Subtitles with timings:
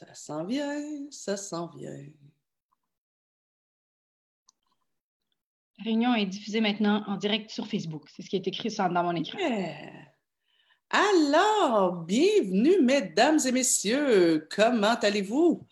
[0.00, 2.06] Ça s'en vient, ça s'en vient.
[5.76, 8.08] La réunion est diffusée maintenant en direct sur Facebook.
[8.08, 9.38] C'est ce qui est écrit dans mon écran.
[9.38, 9.90] Yeah.
[10.88, 14.48] Alors, bienvenue, mesdames et messieurs.
[14.50, 15.66] Comment allez-vous?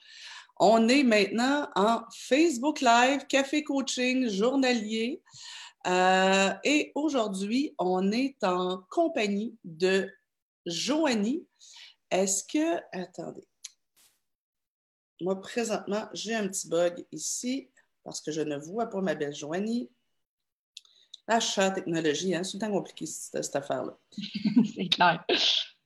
[0.60, 5.22] On est maintenant en Facebook Live, Café Coaching journalier.
[5.86, 10.12] Euh, et aujourd'hui, on est en compagnie de
[10.66, 11.46] Joanie.
[12.10, 12.76] Est-ce que.
[12.92, 13.48] Attendez.
[15.20, 17.70] Moi, présentement, j'ai un petit bug ici
[18.04, 19.90] parce que je ne vois pas ma belle Joanie.
[21.26, 23.96] L'achat technologie, hein, c'est tout le temps compliqué cette, cette affaire-là.
[24.74, 25.24] C'est clair.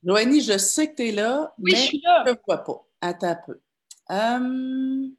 [0.03, 2.85] Joanie, je sais que tu es là, Oui, mais je ne vois pas.
[3.01, 3.59] Attends un peu.
[4.09, 5.15] Hum,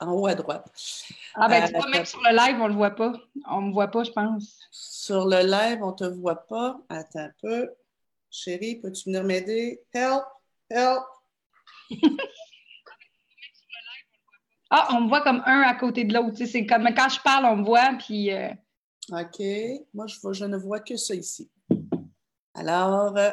[0.00, 0.70] En haut à droite.
[1.34, 3.12] Ah, ben, tu Euh, vois, même sur le live, on le voit pas.
[3.50, 4.58] On me voit pas, je pense.
[4.70, 6.78] Sur le live, on ne te voit pas.
[6.90, 7.70] Attends un peu.
[8.32, 9.80] Chérie, peux-tu venir m'aider?
[9.92, 10.24] Help!
[10.70, 11.04] Help!
[14.74, 16.30] Ah, on me voit comme un à côté de l'autre.
[16.30, 18.48] tu sais, C'est comme quand je parle, on me voit, puis euh,
[19.10, 19.42] OK.
[19.92, 21.50] Moi, je, vois- je ne vois que ça ici.
[22.54, 23.32] Alors, euh,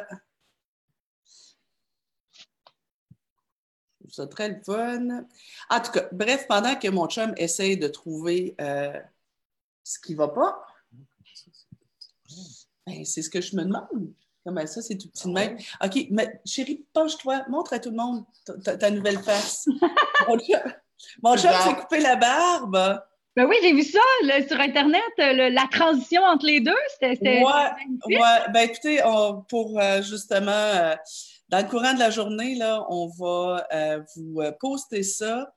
[4.08, 5.24] c'est très le fun.
[5.70, 8.98] En tout cas, bref, pendant que mon chum essaye de trouver euh,
[9.84, 10.66] ce qui ne va pas,
[12.86, 14.12] ben, c'est ce que je me demande.
[14.44, 15.58] Comment ça, c'est tout petit de même?
[15.84, 18.24] OK, mais chérie, penche-toi, montre à tout le monde
[18.78, 19.66] ta, nouvelle face.
[20.28, 20.60] mon chum,
[21.22, 23.00] mon chum s'est coupé la barbe.
[23.36, 26.74] Ben oui, j'ai vu ça là, sur Internet, euh, le- la transition entre les deux.
[27.00, 27.42] C'était.
[27.44, 27.70] Ouais,
[28.06, 28.18] ouais.
[28.52, 30.96] Ben écoutez, on- pour euh, justement, euh,
[31.48, 35.52] dans le courant de la journée, là, on va euh, vous poster ça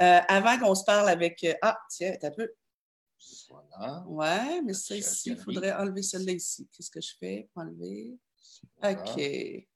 [0.00, 1.46] euh, avant qu'on se parle avec.
[1.62, 2.48] ah, tiens, t'as peu.
[3.78, 4.04] Voilà.
[4.06, 6.68] Ouais, mais ça ici, il faudrait enlever celle-là ici.
[6.72, 7.48] Qu'est-ce que je fais?
[7.54, 8.16] Enlever.
[8.80, 9.02] Voilà.
[9.02, 9.18] OK.
[9.18, 9.68] Et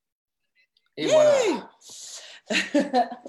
[1.06, 1.70] voilà.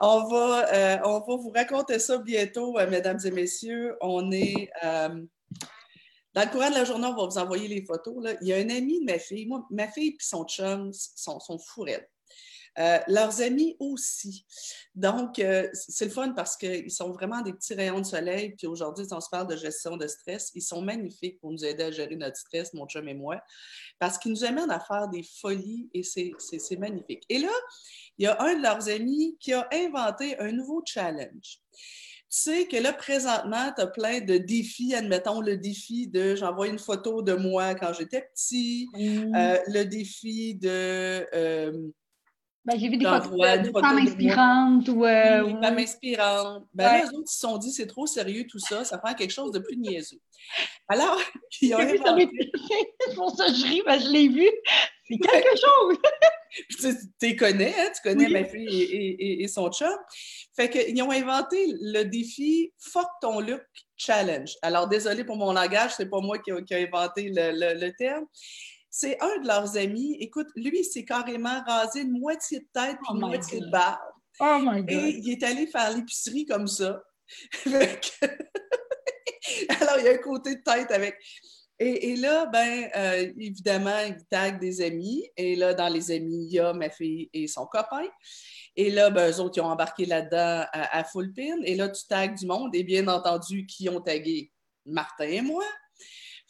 [0.00, 3.96] on, va, euh, on va vous raconter ça bientôt, euh, mesdames et messieurs.
[4.00, 4.70] On est.
[4.84, 5.22] euh,
[6.32, 8.22] dans le courant de la journée, on va vous envoyer les photos.
[8.22, 8.34] là.
[8.40, 9.46] Il y a un ami de ma fille.
[9.46, 11.58] Moi, ma fille et son chum sont, sont.
[12.78, 14.46] Euh, leurs amis aussi.
[14.94, 18.54] Donc, euh, c'est le fun parce qu'ils sont vraiment des petits rayons de soleil.
[18.56, 20.52] Puis aujourd'hui, on se parle de gestion de stress.
[20.54, 23.42] Ils sont magnifiques pour nous aider à gérer notre stress, mon chum et moi,
[23.98, 27.24] parce qu'ils nous amènent à faire des folies et c'est magnifique.
[27.28, 27.52] Et là,
[28.18, 31.58] il y a un de leurs amis qui a inventé un nouveau challenge.
[32.32, 34.94] Tu sais que là, présentement, tu as plein de défis.
[34.94, 40.54] Admettons le défi de j'envoie une photo de moi quand j'étais petit, euh, le défi
[40.54, 41.90] de euh,
[42.66, 45.04] Ben, j'ai vu des photos une de femmes inspirantes ou.
[45.06, 46.66] euh, les ou- femmes inspirantes.
[46.74, 46.98] Ben Ouais.
[46.98, 49.32] là, eux autres, ils se sont dit, c'est trop sérieux tout ça, ça prend quelque
[49.32, 50.18] chose de plus niaiseux.
[50.88, 51.18] Alors,
[51.62, 52.28] ils ont inventé,
[53.08, 54.48] C'est pour ça que je ris, que je l'ai vu.
[55.08, 55.98] C'est quelque chose.
[57.20, 58.32] tu les connais, hein, tu connais Oui.
[58.32, 59.88] ma fille et, et- et- et son chum.
[60.54, 63.62] Fait qu'ils ont inventé le défi Fuck ton look
[63.96, 64.56] challenge.
[64.62, 67.92] Alors, désolé pour mon langage, c'est pas moi qui qui a inventé le, le- le
[67.94, 68.26] terme.
[68.90, 70.16] C'est un de leurs amis.
[70.20, 73.66] Écoute, lui, il s'est carrément rasé une moitié de tête puis Oh une moitié God.
[73.66, 74.00] de barbe.
[74.40, 74.90] Oh my God.
[74.90, 77.00] Et il est allé faire l'épicerie comme ça.
[77.66, 77.98] Alors,
[79.98, 81.16] il y a un côté de tête avec.
[81.78, 85.26] Et, et là, ben, euh, évidemment, il tag des amis.
[85.36, 88.06] Et là, dans les amis, il y a ma fille et son copain.
[88.76, 91.62] Et là, ben, eux autres, ils ont embarqué là-dedans à, à full pin.
[91.64, 92.74] Et là, tu tags du monde.
[92.74, 94.52] Et bien entendu, qui ont tagué?
[94.86, 95.64] Martin et moi.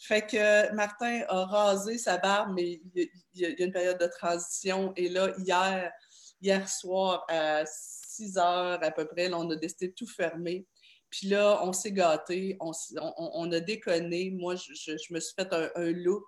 [0.03, 4.93] Fait que Martin a rasé sa barbe, mais il y a, une période de transition.
[4.97, 5.93] Et là, hier,
[6.41, 10.66] hier soir, à 6 heures à peu près, là, on a décidé de tout fermer.
[11.10, 14.31] Puis là, on s'est gâtés, on, s- on- on a déconné.
[14.39, 16.22] Moi, je, je- je me suis fait un, un look.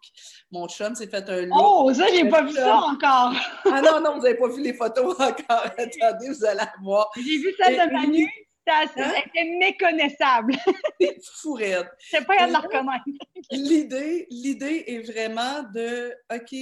[0.51, 1.57] Mon chum s'est fait un look.
[1.59, 3.33] Oh, ça, j'ai pas vu ça encore.
[3.65, 5.67] Ah non, non, vous n'avez pas vu les photos encore.
[5.79, 7.11] Attendez, vous allez voir.
[7.17, 8.29] J'ai vu ça de Manu.
[8.67, 9.13] Ça, Hein?
[9.27, 10.55] était méconnaissable.
[11.01, 11.89] C'est fou raide.
[11.99, 13.05] Je pas à de la reconnaître.
[13.51, 16.53] L'idée, l'idée est vraiment de, OK,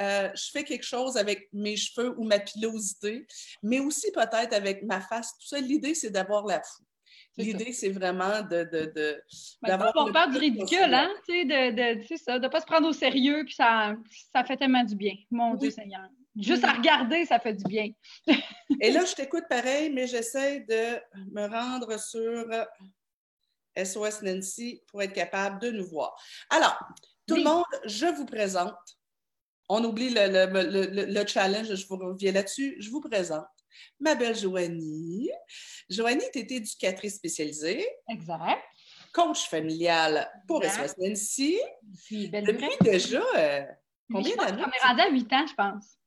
[0.00, 3.26] euh, je fais quelque chose avec mes cheveux ou ma pilosité,
[3.62, 5.32] mais aussi peut-être avec ma face.
[5.40, 6.82] Tout ça, l'idée, c'est d'avoir la fou.
[7.38, 9.22] L'idée, c'est vraiment de, de, de-
[9.62, 11.10] Mais d'avoir pas peur du ridicule, hein?
[11.28, 13.94] Tu sais, de, de, ça, de pas se prendre au sérieux, puis ça,
[14.34, 15.12] ça fait tellement du bien.
[15.30, 15.58] Mon Oui.
[15.58, 16.08] Dieu Seigneur.
[16.38, 17.88] Juste à regarder, ça fait du bien.
[18.80, 21.00] Et là, je t'écoute pareil, mais j'essaie de
[21.32, 22.46] me rendre sur
[23.76, 26.14] SOS Nancy pour être capable de nous voir.
[26.50, 26.78] Alors,
[27.26, 27.42] tout Oui.
[27.44, 28.74] le monde, je vous présente.
[29.68, 32.76] On oublie le, le- le- le- le challenge, je vous reviens là-dessus.
[32.78, 33.46] Je vous présente
[34.00, 35.28] ma belle Joanie.
[35.90, 38.62] Joanie, tu es éducatrice spécialisée, Exact.
[39.12, 40.88] coach familial pour Exact.
[40.88, 41.58] SOS Nancy.
[42.10, 43.64] Depuis déjà, euh,
[44.12, 44.62] Combien d'années?
[44.62, 45.98] qu'on est rendu à 8 ans, je pense.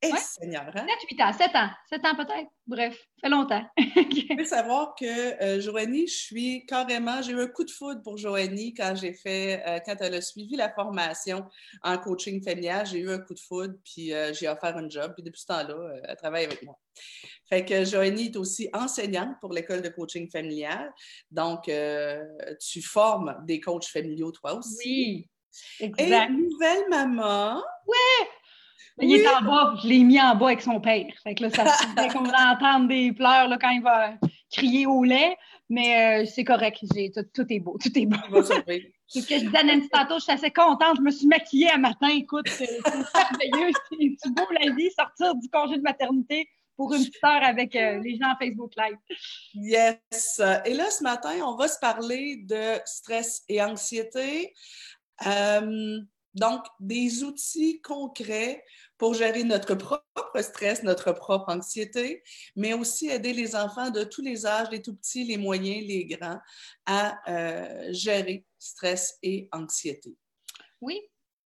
[0.00, 0.18] Eh, Ouais.
[0.20, 0.86] Seigneur, hein?
[0.86, 1.68] 7, 8 ans, 7 ans.
[1.90, 2.48] 7 ans peut-être.
[2.68, 3.64] Bref, fait longtemps.
[3.76, 5.04] Je peux savoir que
[5.42, 9.12] euh, Joanie, je suis carrément, j'ai eu un coup de foudre pour Joanie quand j'ai
[9.12, 11.44] fait, euh, quand elle a suivi la formation
[11.82, 15.14] en coaching familial, j'ai eu un coup de foudre, puis euh, j'ai offert un job,
[15.14, 16.78] puis depuis ce temps-là, elle travaille avec moi.
[17.48, 20.92] Fait que Joanie est aussi enseignante pour l'école de coaching familial,
[21.32, 21.70] donc
[22.60, 24.76] tu formes des coachs familiaux toi aussi.
[24.84, 25.28] Oui,
[25.80, 26.30] Et exact.
[26.30, 27.62] nouvelle maman,
[29.00, 31.06] Il est en bas, je l'ai mis en bas avec son père.
[31.22, 31.64] Fait que là, ça
[31.98, 34.14] fait qu'on va entendre des pleurs là, quand il va
[34.50, 35.36] crier au lait,
[35.68, 38.42] mais euh, c'est correct, tout, tout est beau, tout est beau.
[39.10, 41.26] C'est ce que je disais à Nancy tantôt, je suis assez contente, je me suis
[41.26, 43.72] maquillée un matin, écoute, c'est merveilleux,
[44.18, 46.46] c'est beau la vie, sortir du congé de maternité
[46.76, 48.98] pour une petite heure avec euh, les gens Facebook Live.
[49.54, 50.42] Yes.
[50.66, 54.52] Et là, ce matin, on va se parler de stress et anxiété.
[55.26, 56.00] Euh,
[56.38, 58.64] donc, des outils concrets
[58.96, 62.22] pour gérer notre propre stress, notre propre anxiété,
[62.56, 66.04] mais aussi aider les enfants de tous les âges, les tout petits, les moyens, les
[66.06, 66.38] grands,
[66.86, 70.14] à euh, gérer stress et anxiété.
[70.80, 71.00] Oui,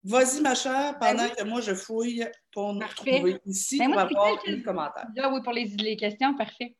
[0.01, 1.35] Vas-y, ma chère, pendant Ben oui.
[1.37, 3.11] que moi je fouille pour nous Parfait.
[3.11, 5.07] retrouver ici Ben pour moi, avoir les commentaires.
[5.13, 6.77] Là, oui, pour les, les questions, parfait.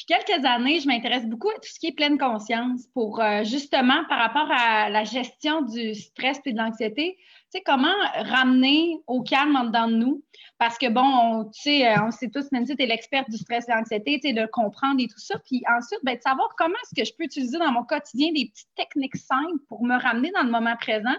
[0.00, 3.44] Puis quelques années, je m'intéresse beaucoup à tout ce qui est pleine conscience pour euh,
[3.44, 8.96] justement par rapport à la gestion du stress et de l'anxiété, tu sais, comment ramener
[9.06, 10.24] au calme en dedans de nous?
[10.56, 13.36] Parce que bon, on, tu sais, euh, on sait tous, Nancy, tu es l'experte du
[13.36, 15.38] stress et de l'anxiété, tu sais, de comprendre et tout ça.
[15.44, 18.46] Puis ensuite, ben, de savoir comment est-ce que je peux utiliser dans mon quotidien des
[18.46, 21.16] petites techniques simples pour me ramener dans le moment présent,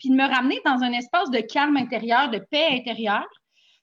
[0.00, 3.28] puis de me ramener dans un espace de calme intérieur, de paix intérieure.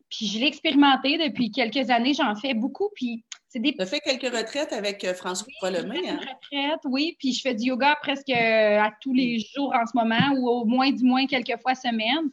[0.10, 2.90] Puis je l'ai expérimenté depuis quelques années, j'en fais beaucoup.
[2.94, 3.24] Puis
[3.60, 6.20] des Tu as fait quelques retraites avec euh, François petites Hein?
[6.20, 7.16] retraites, oui.
[7.20, 10.50] Puis je fais du yoga presque euh, à tous les jours en ce moment, ou
[10.50, 12.30] au moins du moins quelques fois semaine.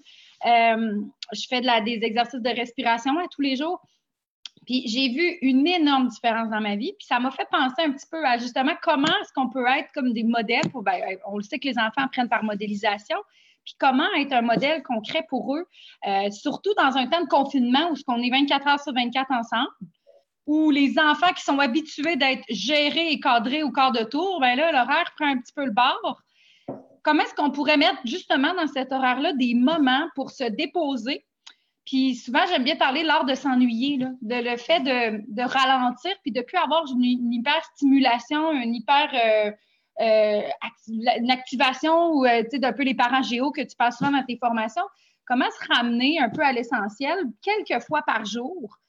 [0.46, 1.00] Euh,
[1.32, 3.80] je fais de la, des exercices de respiration à tous les jours.
[4.66, 6.92] Puis j'ai vu une énorme différence dans ma vie.
[6.98, 9.90] Puis ça m'a fait penser un petit peu à justement comment est-ce qu'on peut être
[9.92, 13.16] comme des modèles pour, ben, on le sait que les enfants apprennent par modélisation.
[13.64, 15.66] Puis comment être un modèle concret pour eux,
[16.06, 19.68] euh, surtout dans un temps de confinement où on est 24 heures sur 24 ensemble,
[20.50, 24.56] où les enfants qui sont habitués d'être gérés et cadrés au quart de tour, ben
[24.56, 26.20] là, l'horaire prend un petit peu le bord.
[27.04, 31.24] Comment est-ce qu'on pourrait mettre justement dans cet horaire-là des moments pour se déposer?
[31.86, 36.32] Puis souvent, j'aime bien parler l'art de s'ennuyer, de le fait de, de ralentir, puis
[36.32, 39.52] de plus avoir une, une hyper stimulation, une hyper euh,
[40.00, 40.42] euh,
[40.88, 44.36] une activation ou euh, d'un peu les parents géo que tu passes souvent dans tes
[44.36, 44.82] formations.
[45.26, 48.79] Comment se ramener un peu à l'essentiel quelques fois par jour?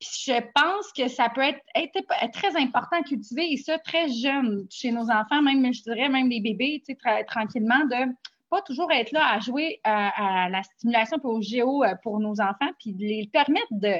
[0.00, 3.78] Puis je pense que ça peut être, être- être très important à cultiver et ça
[3.78, 7.84] très jeune chez nos enfants, même je dirais même les bébés, tu sais, tra- tranquillement,
[7.84, 8.12] de
[8.48, 12.18] pas toujours être là à jouer à, à la stimulation pour au géo euh, pour
[12.18, 13.94] nos enfants, puis de les permettre de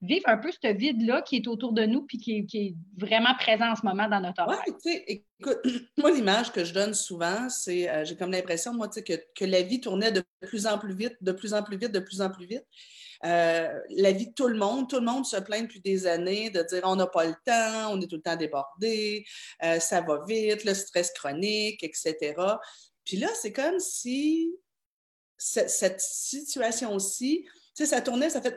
[0.00, 2.74] vivre un peu ce vide-là qui est autour de nous, puis qui, est- qui est
[2.96, 4.62] vraiment présent en ce moment dans notre Oui, horaire.
[4.66, 5.58] tu sais, écoute,
[5.98, 9.14] moi, l'image que je donne souvent, c'est, euh, j'ai comme l'impression, moi, tu sais, que,
[9.34, 11.98] que la vie tournait de plus en plus vite, de plus en plus vite, de
[12.00, 12.64] plus en plus vite.
[13.24, 16.50] Euh, la vie de tout le monde, tout le monde se plaint depuis des années
[16.50, 19.24] de dire on n'a pas le temps, on est tout le temps débordé,
[19.64, 22.34] euh, ça va vite, le stress chronique, etc.
[23.04, 24.54] Puis là, c'est comme si
[25.36, 28.56] ce- cette situation-ci, tu sais, ça tournait, ça fait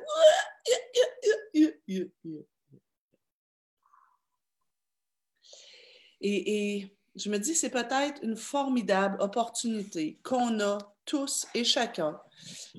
[6.21, 12.19] et je me dis, c'est peut-être une formidable opportunité qu'on a tous et chacun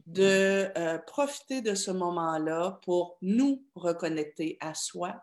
[0.06, 5.22] de euh, profiter de ce moment-là pour nous reconnecter à soi,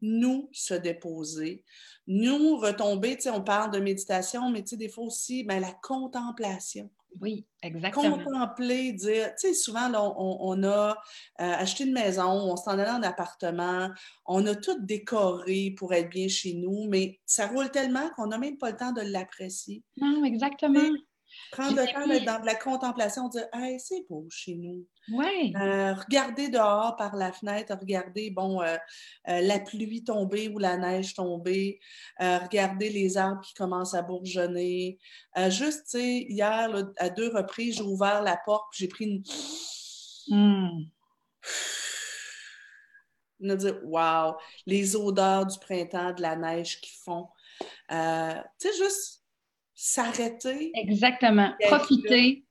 [0.00, 1.64] nous se déposer,
[2.06, 6.90] nous retomber, tu on parle de méditation, mais tu des fois aussi, ben, la contemplation
[7.20, 8.18] Oui, exactement.
[8.18, 10.94] contempler, dire, tu sais, souvent, là, on, on a euh,
[11.38, 13.90] acheté une maison, on s'en allait en appartement,
[14.26, 18.38] on a tout décoré pour être bien chez nous, mais ça roule tellement qu'on n'a
[18.38, 19.82] même pas le temps de l'apprécier.
[20.00, 20.80] Non, exactement.
[21.52, 24.86] Prendre le temps d'être dans de la contemplation, dire, hey, c'est beau chez nous.
[25.12, 25.52] Oui.
[25.56, 28.76] Euh, regarder dehors par la fenêtre, regarder bon, euh,
[29.28, 31.80] euh, la pluie tomber ou la neige tomber,
[32.18, 34.98] regarder les arbres qui commencent à bourgeonner.
[35.48, 39.22] Juste, tu sais, hier, là, à deux reprises, j'ai ouvert la porte, j'ai pris une.
[40.26, 40.84] Hmm.
[43.40, 47.28] de dire, wow, les odeurs du printemps, de la neige qui font.
[47.90, 47.96] Tu
[48.58, 49.23] sais, juste
[49.84, 50.72] s'arrêter.
[50.74, 51.50] Exactement.
[51.68, 52.42] Profiter.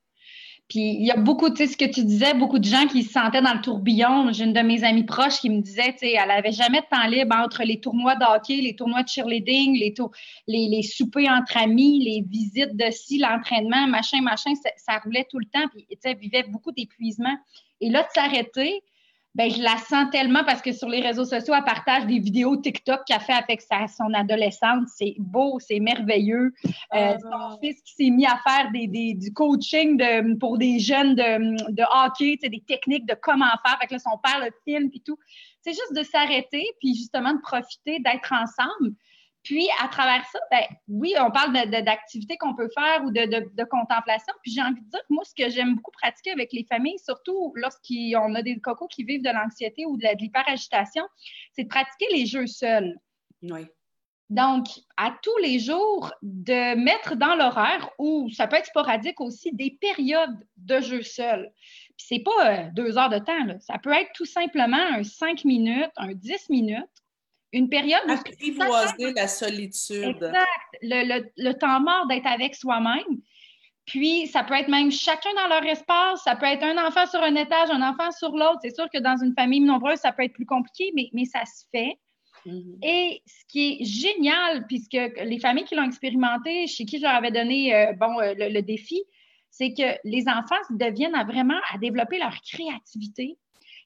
[0.70, 3.04] Puis il y a beaucoup, tu sais, ce que tu disais, beaucoup de gens qui
[3.04, 4.32] se sentaient dans le tourbillon.
[4.32, 6.86] J'ai une de mes amies proches qui me disait, tu sais, elle avait jamais de
[6.86, 10.12] temps libre entre les tournois de hockey, les tournois de cheerleading, les, tour
[10.48, 15.26] les, les soupers entre amis, les visites de ci, l'entraînement, machin, machin, ça, ça, roulait
[15.30, 15.68] tout le temps.
[15.70, 17.36] Puis, tu sais, elle vivait beaucoup d'épuisement.
[17.82, 18.84] Et là, de s'arrêter,
[19.36, 22.56] ben, je la sens tellement parce que sur les réseaux sociaux, elle partage des vidéos
[22.58, 24.88] TikTok qu'elle fait avec sa, son adolescente.
[24.96, 26.54] C'est beau, c'est merveilleux.
[26.66, 27.18] Euh, ah.
[27.20, 31.16] son fils qui s'est mis à faire des, des, du coaching de, pour des jeunes
[31.16, 33.80] de, de hockey, des techniques de comment faire.
[33.80, 35.18] Fait que là, son père le filme et tout.
[35.62, 38.94] C'est juste de s'arrêter puis justement de profiter d'être ensemble.
[39.44, 44.34] Puis, à travers ça, ben, oui, on parle d'activités qu'on peut faire ou de, contemplation.
[44.42, 47.00] Puis, j'ai envie de dire que moi, ce que j'aime beaucoup pratiquer avec les familles,
[47.00, 51.04] surtout lorsqu'on a des cocos qui vivent de l'anxiété ou de l'hyperagitation,
[51.52, 52.98] c'est de pratiquer les jeux seuls.
[53.42, 53.68] Oui.
[54.30, 59.54] Donc, à tous les jours, de mettre dans l'horaire, ou ça peut être sporadique aussi,
[59.54, 61.52] des périodes de jeux seuls.
[61.98, 65.44] Puis, c'est pas euh, deux heures de temps, ça peut être tout simplement un cinq
[65.44, 67.03] minutes, un dix minutes
[67.54, 68.12] une période où...
[68.12, 70.18] Apprivoiser la solitude.
[70.22, 70.48] Exact.
[70.82, 73.22] Le, temps mort d'être avec soi-même.
[73.86, 76.24] Puis, ça peut être même chacun dans leur espace.
[76.24, 78.60] Ça peut être un enfant sur un étage, un enfant sur l'autre.
[78.62, 81.46] C'est sûr que dans une famille nombreuse, ça peut être plus compliqué, mais, mais ça
[81.46, 82.00] se fait.
[82.46, 82.86] Mm-hmm.
[82.86, 87.14] Et ce qui est génial, puisque les familles qui l'ont expérimenté, chez qui je leur
[87.14, 89.02] avais donné euh, bon, euh, le, défi,
[89.50, 93.38] c'est que les enfants deviennent vraiment à développer leur créativité,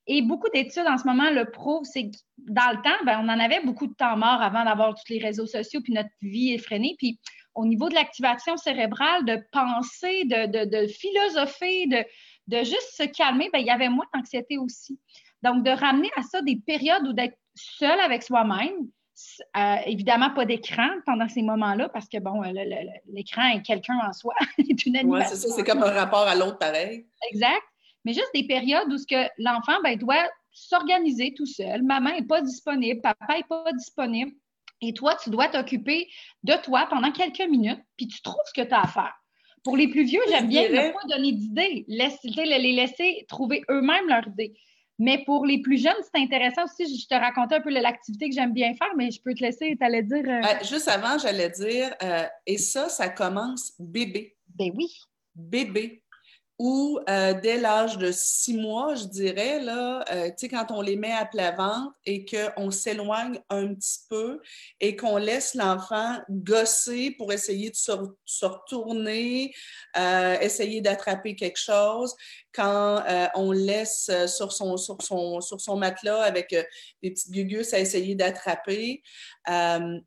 [0.08, 3.30] et beaucoup d'études en ce moment le prouvent, c'est que dans le temps, ben, on
[3.30, 6.54] en avait beaucoup de temps mort avant d'avoir tous les réseaux sociaux, puis notre vie
[6.54, 6.96] effrénée.
[6.98, 7.20] Puis
[7.56, 11.88] au niveau de l'activation cérébrale, de penser, de, philosopher,
[12.48, 14.98] de, juste se calmer, ben, il y avait moins d'anxiété aussi.
[15.44, 18.76] Donc, de ramener à ça des périodes où d'être seul avec soi-même,
[19.58, 22.42] euh, évidemment, pas d'écran pendant ces moments-là, parce que, bon,
[23.08, 25.30] l'écran est quelqu'un en soi, est une animation.
[25.30, 27.08] Oui, c'est ça, c'est comme un rapport à l'autre pareil.
[27.32, 27.62] Exact
[28.08, 31.84] mais juste des périodes où ce que l'enfant ben, doit s'organiser tout seul.
[31.84, 34.32] Maman n'est pas disponible, papa n'est pas disponible.
[34.80, 36.08] Et toi, tu dois t'occuper
[36.44, 39.14] de toi pendant quelques minutes, puis tu trouves ce que tu as à faire.
[39.62, 44.28] Pour les plus vieux, j'aime bien ne pas donner d'idées, les laisser trouver eux-mêmes leurs
[44.30, 44.54] idées.
[45.00, 46.86] Mais pour les plus jeunes, c'est intéressant aussi.
[46.98, 49.76] Je te racontais un peu l'activité que j'aime bien faire, mais je peux te laisser,
[49.78, 50.24] tu allais dire.
[50.26, 54.38] Euh, euh, juste avant, j'allais dire, euh, et ça, ça commence bébé.
[54.56, 54.88] Ben oui.
[55.36, 56.04] Bébé
[56.60, 61.12] ou euh, dès l'âge de six mois, je dirais, là, euh, quand on les met
[61.12, 64.42] à plat ventre et qu'on s'éloigne un petit peu
[64.80, 67.92] et qu'on laisse l'enfant gosser pour essayer de se,
[68.46, 69.54] retourner,
[69.98, 72.16] euh, essayer d'attraper quelque chose,
[72.58, 73.04] quand
[73.36, 76.50] on laisse sur son, sur son, sur son matelas avec
[77.04, 79.04] des petites gugus à essayer d'attraper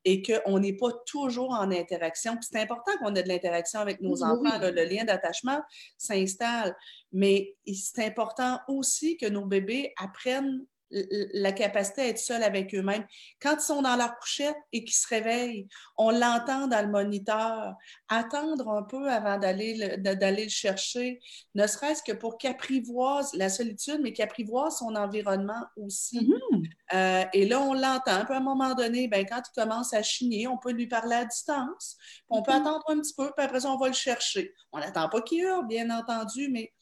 [0.05, 2.33] et qu'on n'est pas toujours en interaction.
[2.33, 4.59] Puis c'est important qu'on ait de l'interaction avec nos enfants.
[4.61, 5.63] le lien d'attachement
[5.97, 6.75] s'installe.
[7.13, 13.07] Mais c'est important aussi que nos bébés apprennent la capacité à être seuls avec eux-mêmes.
[13.41, 17.75] Quand ils sont dans leur couchette et qu'ils se réveillent, on l'entend dans le moniteur.
[18.09, 21.21] Attendre un peu avant d'aller le, d'aller le chercher,
[21.55, 26.19] ne serait-ce que pour qu'apprivoise la solitude, mais qu'apprivoise son environnement aussi.
[26.19, 26.65] Mm-hmm.
[26.95, 28.25] Euh, et là, on l'entend.
[28.25, 31.25] à un moment donné, ben, quand il commence à chigner, on peut lui parler à
[31.25, 31.97] distance.
[32.29, 32.61] on peut mm-hmm.
[32.61, 34.55] attendre un petit peu, puis après ça, on va le chercher.
[34.73, 36.73] On n'attend pas qu'il hurle, bien entendu, mais,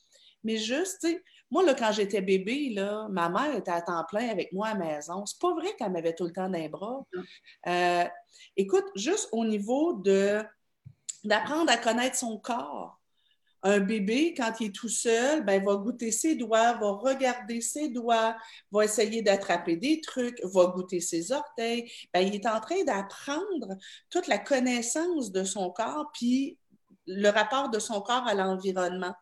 [0.45, 4.05] mais juste, tu sais, moi, là, quand j'étais bébé, là, ma mère était à temps
[4.05, 5.25] plein avec moi à la maison.
[5.25, 7.07] C'est pas vrai qu'elle m'avait tout le temps dans les bras.
[7.67, 8.05] Euh,
[8.57, 10.43] écoute, juste au niveau de
[11.25, 12.99] d'apprendre à connaître son corps.
[13.65, 17.89] Un bébé, quand il est tout seul, ben, va goûter ses doigts, va regarder ses
[17.89, 18.37] doigts,
[18.71, 21.91] va essayer d'attraper des trucs, va goûter ses orteils.
[22.15, 23.77] Ben, il est en train d'apprendre
[24.11, 26.57] toute la connaissance de son corps, puis
[27.07, 29.15] le rapport de son corps à l'environnement.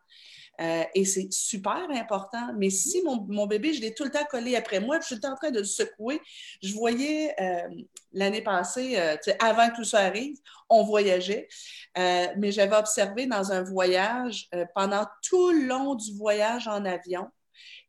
[0.59, 2.53] Euh, et c'est super important.
[2.57, 5.35] Mais si mon, bébé, je l'ai tout le temps collé après moi, puis j'étais en
[5.35, 6.19] train de le secouer,
[6.63, 7.69] je voyais euh,
[8.11, 10.37] l'année passée, euh, avant que tout ça arrive,
[10.69, 11.47] on voyageait,
[11.95, 17.27] mais j'avais observé dans un voyage, pendant tout le long du voyage en avion,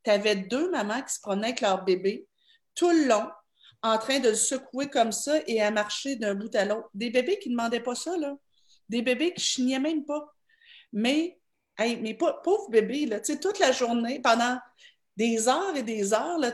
[0.04, 2.26] tu avais deux mamans qui se promenaient avec leur bébé
[2.74, 3.28] tout le long,
[3.82, 6.88] en train de le secouer comme ça et à marcher d'un bout à l'autre.
[6.94, 8.36] Des bébés qui ne demandaient pas ça, là.
[8.88, 10.32] Des bébés qui chignaient même pas.
[10.92, 11.37] Mais
[11.78, 14.58] Hey, mais pauvre bébé, là, toute la journée, pendant
[15.16, 16.52] des heures et des heures, là,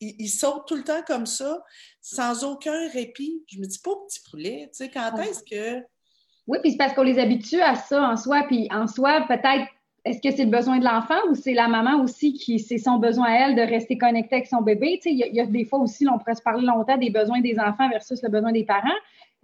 [0.00, 1.62] il, saute tout le temps comme ça,
[2.00, 3.44] sans aucun répit.
[3.48, 5.84] Je me dis, pauvre petit poulet, quand est-ce que.
[6.46, 9.66] Oui, puis c'est parce qu'on les habitue à ça en soi, puis en soi, peut-être,
[10.04, 12.98] est-ce que c'est le besoin de l'enfant ou c'est la maman aussi qui, c'est son
[12.98, 15.00] besoin à elle de rester connectée avec son bébé?
[15.06, 17.88] Il y, a des fois aussi, on pourrait se parler longtemps des besoins des enfants
[17.88, 18.88] versus le besoin des parents.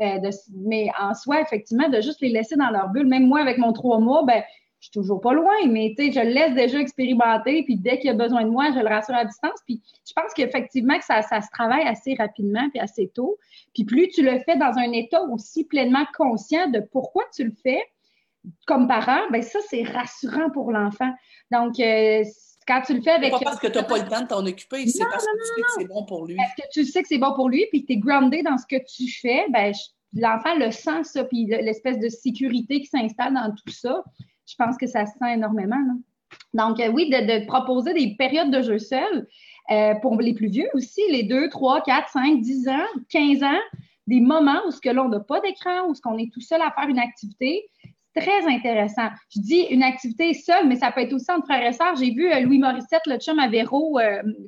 [0.01, 3.07] Euh, mais en soi, effectivement, de juste les laisser dans leur bulle.
[3.07, 4.43] Même moi, avec mon trois mois, ben,
[4.81, 8.15] je suis toujours pas loin, mais je le laisse déjà expérimenter, puis dès qu'il a
[8.15, 9.61] besoin de moi, je le rassure à distance.
[9.67, 13.39] Puis je pense qu'effectivement que ça, ça se travaille assez rapidement, puis assez tôt.
[13.75, 17.53] Puis plus tu le fais dans un état aussi pleinement conscient de pourquoi tu le
[17.63, 17.83] fais,
[18.67, 21.13] comme parent, ben ça, c'est rassurant pour l'enfant.
[21.51, 22.25] Donc, euh,
[22.71, 23.33] quand tu le fais avec.
[23.33, 25.45] pas parce que tu n'as pas le temps de t'en occuper, c'est parce que tu
[25.45, 26.37] sais que c'est bon pour lui.
[26.37, 28.59] Parce que tu sais que c'est bon pour lui, puis que tu es groundé dans
[28.59, 29.73] ce que tu fais, ben,
[30.15, 34.03] l'enfant le sent, ça, puis l'espèce de sécurité qui s'installe dans tout ça
[34.51, 35.81] je pense que ça se sent énormément.
[36.55, 39.29] Donc, euh, oui, de, proposer des périodes de jeu seul
[39.71, 43.61] euh, pour les plus vieux aussi, les 2, 3, 4, 5, 10 ans, 15 ans,
[44.07, 46.61] des moments où ce que l'on n'a pas d'écran, où ce qu'on est tout seul
[46.63, 47.69] à faire une activité.
[48.15, 49.09] Très intéressant.
[49.35, 51.95] Je dis une activité seule, mais ça peut être aussi entre frères et sœurs.
[51.97, 53.99] J'ai vu euh, Louis Morissette, le chum à Véro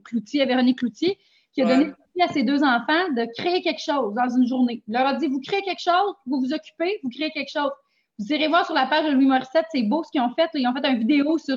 [0.04, 1.18] Cloutier, à Véronique Cloutier,
[1.52, 4.82] qui a donné à ses deux enfants de créer quelque chose dans une journée.
[4.88, 7.70] Il leur a dit, vous créez quelque chose, vous vous occupez, vous créez quelque chose.
[8.18, 10.48] Vous irez voir sur la page de Louis Morissette, c'est beau ce qu'ils ont fait.
[10.54, 11.56] Ils ont fait une vidéo sur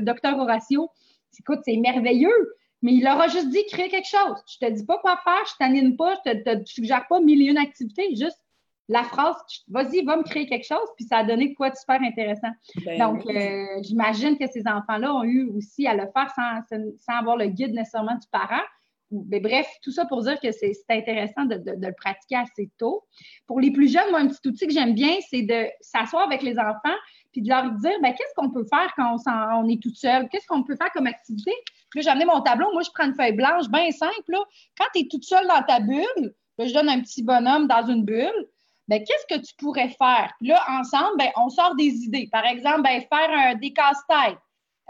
[0.00, 0.90] Docteur Horatio.
[1.38, 2.54] Écoute, c'est merveilleux.
[2.82, 4.36] Mais il leur a juste dit créer quelque chose.
[4.46, 7.40] Je te dis pas quoi faire, je t'anime pas, je te, te suggère pas mille
[7.40, 8.14] et une activités.
[8.14, 8.43] Juste
[8.88, 9.36] la phrase,
[9.68, 12.50] vas-y, va me créer quelque chose, puis ça a donné de quoi de super intéressant.
[12.84, 16.60] Ben Donc, euh, j'imagine que ces enfants-là ont eu aussi à le faire sans,
[16.98, 18.62] sans avoir le guide nécessairement du parent.
[19.10, 23.04] Mais bref, tout ça pour dire que c'est intéressant de, le pratiquer assez tôt.
[23.46, 26.42] Pour les plus jeunes, moi, un petit outil que j'aime bien, c'est de s'asseoir avec
[26.42, 26.96] les enfants
[27.32, 30.46] puis de leur dire ben, qu'est-ce qu'on peut faire quand on, est toute seule, qu'est-ce
[30.46, 31.52] qu'on peut faire comme activité?
[31.90, 34.36] Puis j'ai amené mon tableau, moi, je prends une feuille blanche, bien simple.
[34.78, 38.04] Quand tu es toute seule dans ta bulle, je donne un petit bonhomme dans une
[38.04, 38.48] bulle.
[38.88, 40.32] Ben, qu'est-ce que tu pourrais faire?
[40.40, 42.28] Là, ensemble, ben, on sort des idées.
[42.30, 44.38] Par exemple, ben, faire un, des casse-têtes,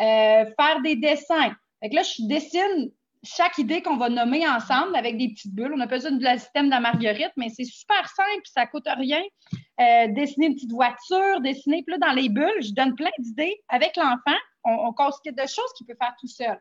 [0.00, 1.54] euh, faire des dessins.
[1.80, 2.90] Fait que là, je dessine
[3.22, 5.72] chaque idée qu'on va nommer ensemble avec des petites bulles.
[5.74, 9.22] On a besoin du système de la marguerite, mais c'est super simple, ça coûte rien.
[9.80, 11.82] Euh, dessiner une petite voiture, dessiner.
[11.82, 14.38] Puis là, dans les bulles, je donne plein d'idées avec l'enfant.
[14.64, 16.58] On, on de choses qu'il peut faire tout seul.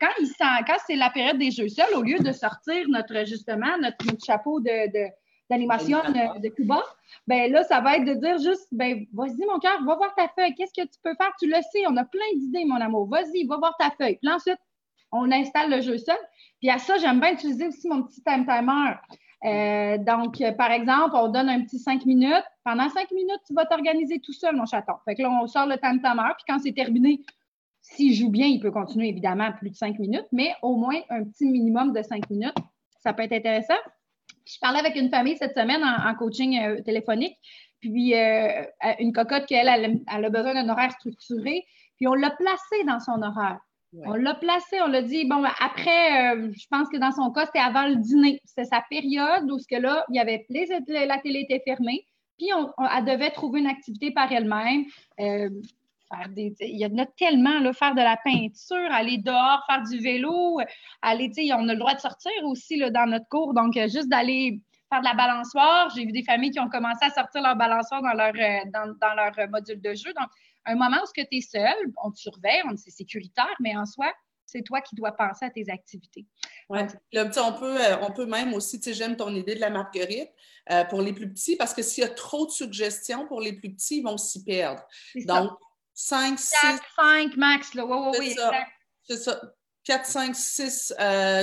[0.00, 3.24] Quand il sent, quand c'est la période des jeux seuls, au lieu de sortir notre,
[3.24, 5.08] justement, notre, chapeau de,
[5.50, 6.82] d'animation de, Cuba,
[7.26, 10.28] ben là, ça va être de dire juste, ben, vas-y, mon cœur, va voir ta
[10.28, 10.54] feuille.
[10.54, 11.30] Qu'est-ce que tu peux faire?
[11.38, 13.08] Tu le sais, on a plein d'idées, mon amour.
[13.08, 14.18] Vas-y, va voir ta feuille.
[14.20, 14.58] Puis ensuite,
[15.12, 16.16] on installe le jeu seul.
[16.60, 18.94] Puis à ça, j'aime bien utiliser aussi mon petit time timer.
[19.44, 22.44] Euh, donc, par exemple, on donne un petit cinq minutes.
[22.64, 24.94] Pendant cinq minutes, tu vas t'organiser tout seul, mon chaton.
[25.04, 27.20] Fait que là, on sort le time timer, puis quand c'est terminé,
[27.80, 31.22] s'il joue bien, il peut continuer évidemment plus de cinq minutes, mais au moins un
[31.24, 32.56] petit minimum de cinq minutes.
[32.98, 33.74] Ça peut être intéressant.
[34.46, 37.36] Je parlais avec une famille cette semaine en, coaching euh, téléphonique,
[37.80, 38.62] puis euh,
[38.98, 41.64] une cocotte qu'elle elle, elle a besoin d'un horaire structuré,
[41.96, 43.58] puis on l'a placé dans son horaire.
[44.04, 47.30] On l'a placé, on l'a dit, bon, ben, après, euh, je pense que dans son
[47.30, 48.42] cas, c'était avant le dîner.
[48.44, 52.04] C'était sa période où ce que là, il y avait la télé était fermée,
[52.36, 54.84] puis on, elle devait trouver une activité par elle-même.
[56.12, 59.62] Euh, faire des, il y en a tellement, là, faire de la peinture, aller dehors,
[59.66, 60.58] faire du vélo,
[61.02, 63.76] aller, tu sais, on a le droit de sortir aussi là, dans notre cours, donc
[63.76, 65.90] euh, juste d'aller faire de la balançoire.
[65.94, 69.14] J'ai vu des familles qui ont commencé à sortir leur balançoire dans leur, dans, dans
[69.14, 70.12] leur module de jeu.
[70.14, 70.28] Donc,
[70.64, 74.12] un moment où tu es seul, on te surveille, on c'est sécuritaire, mais en soi,
[74.46, 76.24] c'est toi qui dois penser à tes activités.
[76.68, 76.80] Oui.
[77.14, 80.30] on, peut, euh, on peut même aussi, tu sais, j'aime ton idée de la marguerite
[80.70, 83.52] euh, pour les plus petits, parce que s'il y a trop de suggestions pour les
[83.52, 84.82] plus petits, ils vont s'y perdre.
[85.26, 85.50] Donc,
[85.96, 86.54] 5, 6.
[86.62, 87.84] 4, 5 max, là.
[87.84, 88.56] Oui, oui, oui,
[89.02, 89.40] C'est ça.
[89.82, 90.94] 4, 5, 6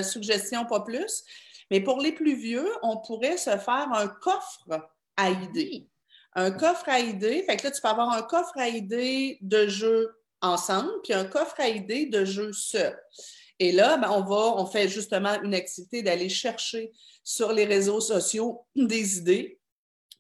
[0.04, 1.24] suggestions, pas plus.
[1.70, 5.90] Mais pour les plus vieux, on pourrait se faire un coffre à idées
[6.36, 7.44] un coffre à idées.
[7.44, 11.26] Fait que là, tu peux avoir un coffre à idées de jeux ensemble, puis un
[11.26, 12.98] coffre à idées de jeux seul.
[13.60, 16.92] Et là, ben, on va, on fait justement une activité d'aller chercher
[17.24, 19.60] sur les réseaux sociaux des idées.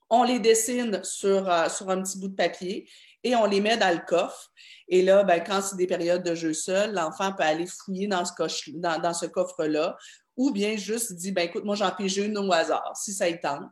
[0.09, 2.87] On les dessine sur, euh, sur un petit bout de papier
[3.23, 4.51] et on les met dans le coffre.
[4.87, 8.25] Et là, ben, quand c'est des périodes de jeu seul, l'enfant peut aller fouiller dans
[8.25, 9.97] ce, coffre-là
[10.35, 13.39] ou bien juste dit, ben écoute, moi j'en pige une au hasard, si ça y
[13.39, 13.69] tente.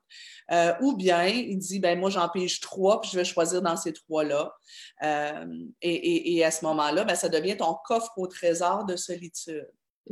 [0.51, 3.75] Euh, ou bien il dit, ben moi j'en pige trois, puis je vais choisir dans
[3.75, 4.53] ces trois-là.
[5.03, 5.45] Euh,
[5.81, 9.67] et, à ce moment-là, ben, ça devient ton coffre au trésor de solitude.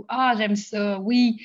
[0.08, 1.40] Ah, j'aime ça, oui.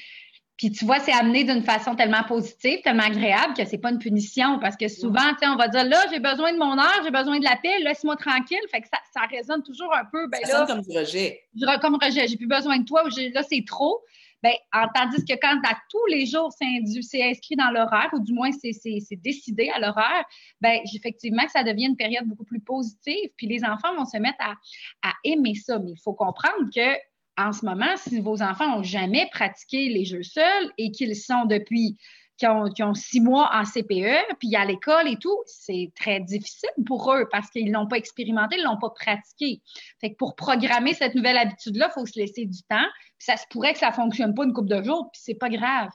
[0.64, 3.98] Puis tu vois, c'est amené d'une façon tellement positive, tellement agréable que c'est pas une
[3.98, 7.03] punition parce que souvent, tu sais, on va dire là, j'ai besoin de mon heure,
[7.05, 8.62] j'ai besoin de la paix, laisse-moi tranquille.
[8.70, 10.27] Fait que ça, ça résonne toujours un peu.
[10.29, 11.42] Ben, ça comme du rejet.
[11.83, 14.00] Comme rejet, j'ai plus besoin de toi, là, c'est trop.
[14.42, 14.55] Ben,
[14.94, 19.16] tandis que quand à tous les jours c'est inscrit dans l'horaire, ou du moins c'est
[19.16, 20.24] décidé à l'horaire,
[20.62, 23.29] ben, effectivement que ça devient une période beaucoup plus positive.
[23.37, 25.79] Puis les enfants vont se mettre à, aimer ça.
[25.79, 26.96] Mais il faut comprendre que
[27.37, 31.47] en ce moment, si vos enfants n'ont jamais pratiqué les jeux seuls et qu'ils sont
[31.47, 31.97] depuis
[32.37, 32.47] qui
[32.83, 37.29] ont, six mois en CPE, puis à l'école et tout, c'est très difficile pour eux
[37.31, 39.62] parce qu'ils l'ont pas expérimenté, ils l'ont pas pratiqué.
[40.01, 42.87] Fait que pour programmer cette nouvelle habitude-là, il faut se laisser du temps.
[43.18, 45.49] Puis ça se pourrait que ça fonctionne pas une couple de jours, puis c'est pas
[45.49, 45.90] grave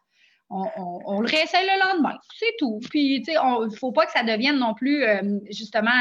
[0.50, 2.18] on, le réessaye le lendemain.
[2.38, 2.80] C'est tout.
[2.90, 5.92] Puis, tu sais, il ne faut pas que ça devienne non plus, euh, justement,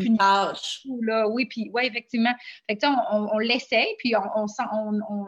[0.00, 0.86] une tâche.
[1.02, 1.28] Là.
[1.28, 2.32] Oui, puis, oui, effectivement.
[2.68, 5.26] Fait que, on, on l'essaye, puis on, on, on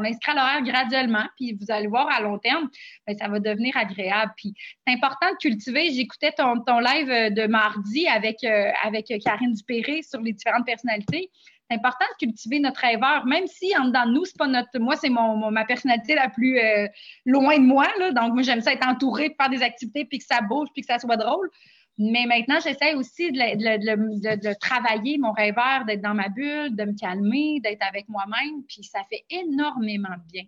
[0.00, 2.68] l'inscrit à l'horaire graduellement, puis vous allez voir à long terme,
[3.06, 4.32] bien, ça va devenir agréable.
[4.36, 4.54] Puis,
[4.86, 5.92] c'est important de cultiver.
[5.92, 11.30] J'écoutais ton, ton live de mardi avec, euh, avec Karine Dupéré sur les différentes personnalités
[11.68, 14.78] c'est important de cultiver notre rêveur, même si en dedans de nous, c'est pas notre.
[14.78, 16.86] Moi, c'est mon, ma personnalité la plus euh,
[17.24, 17.86] loin de moi.
[17.98, 18.12] Là.
[18.12, 20.82] Donc, moi, j'aime ça être entourée de faire des activités, puis que ça bouge, puis
[20.82, 21.50] que ça soit drôle.
[21.96, 26.98] Mais maintenant, j'essaie aussi de, de, travailler mon rêveur, d'être dans ma bulle, de me
[26.98, 30.44] calmer, d'être avec moi-même, puis ça fait énormément de bien.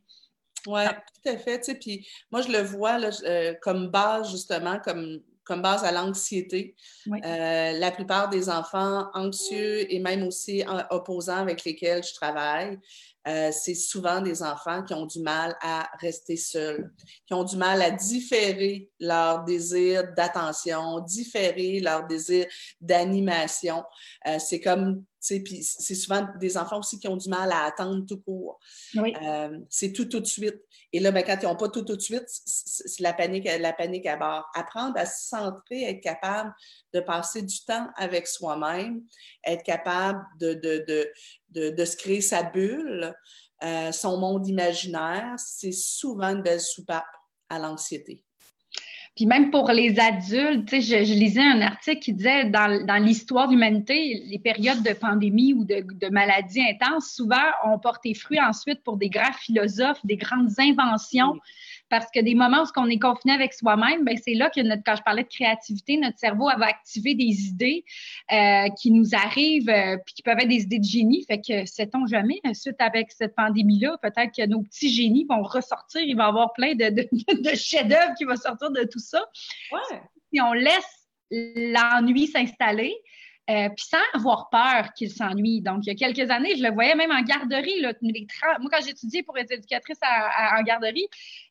[0.67, 0.83] Oui,
[1.23, 1.79] tout à fait.
[1.81, 6.75] Puis moi, je le vois là, euh, comme base, justement, comme comme base à l'anxiété.
[7.09, 12.79] Euh, la plupart des enfants anxieux et même aussi opposants avec lesquels je travaille,
[13.27, 16.93] euh, c'est souvent des enfants qui ont du mal à rester seuls,
[17.27, 22.47] qui ont du mal à différer leur désir d'attention, différer leur désir
[22.81, 23.83] d'animation.
[24.27, 28.05] Euh, c'est comme puis c'est souvent des enfants aussi qui ont du mal à attendre
[28.07, 28.61] tout court.
[28.97, 30.57] Euh, c'est tout tout de suite.
[30.93, 33.73] Et là, ben, quand ils n'ont pas tout tout de suite, c'est la panique, la
[33.73, 34.49] panique à bord.
[34.55, 36.55] Apprendre à se centrer, être capable
[36.97, 39.03] de passer du temps avec soi-même,
[39.45, 40.85] être capable de, de,
[41.51, 43.15] de, de, se créer sa bulle,
[43.63, 47.05] euh, son monde imaginaire, c'est souvent une belle soupape
[47.51, 48.25] à l'anxiété.
[49.15, 53.47] Puis même pour les adultes, je, je lisais un article qui disait dans, dans l'histoire
[53.47, 58.41] de l'humanité, les périodes de pandémie ou de, de maladies intenses, souvent ont porté fruit
[58.41, 61.35] ensuite pour des grands philosophes, des grandes inventions.
[61.89, 64.83] Parce que des moments où on est confiné avec soi-même, ben c'est là que notre,
[64.85, 67.85] quand je parlais de créativité, notre cerveau va activer des idées
[68.33, 71.25] euh, qui nous arrivent, euh, puis qui peuvent être des idées de génie.
[71.27, 76.01] Fait que sait-on jamais, suite avec cette pandémie-là, peut-être que nos petits génies vont ressortir,
[76.03, 79.25] il va y avoir plein de, de, de chefs-d'œuvre qui vont sortir de tout ça.
[79.73, 80.01] Ouais.
[80.33, 82.95] Si on laisse l'ennui s'installer,
[83.49, 85.61] euh, puis sans avoir peur qu'il s'ennuie.
[85.61, 87.81] Donc, il y a quelques années, je le voyais même en garderie.
[87.81, 91.07] Là, Moi, quand j'étudiais pour être éducatrice en garderie,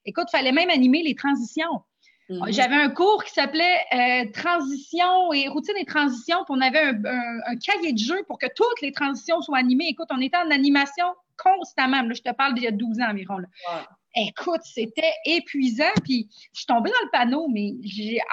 [0.06, 1.82] écoute, il fallait même animer les transitions.
[2.30, 2.54] Mm-hmm.
[2.54, 7.56] J'avais un cours qui s'appelait euh, Transition et routine et transition, puis on avait un,
[7.58, 9.88] cahier de jeu pour que toutes les transitions soient animées.
[9.90, 11.06] Écoute, on était en animation
[11.38, 12.02] constamment.
[12.02, 13.38] Là, je te parle d'il y a 12 ans environ.
[14.16, 15.94] Écoute, c'était épuisant.
[16.04, 17.74] Puis je suis tombée dans le panneau, mais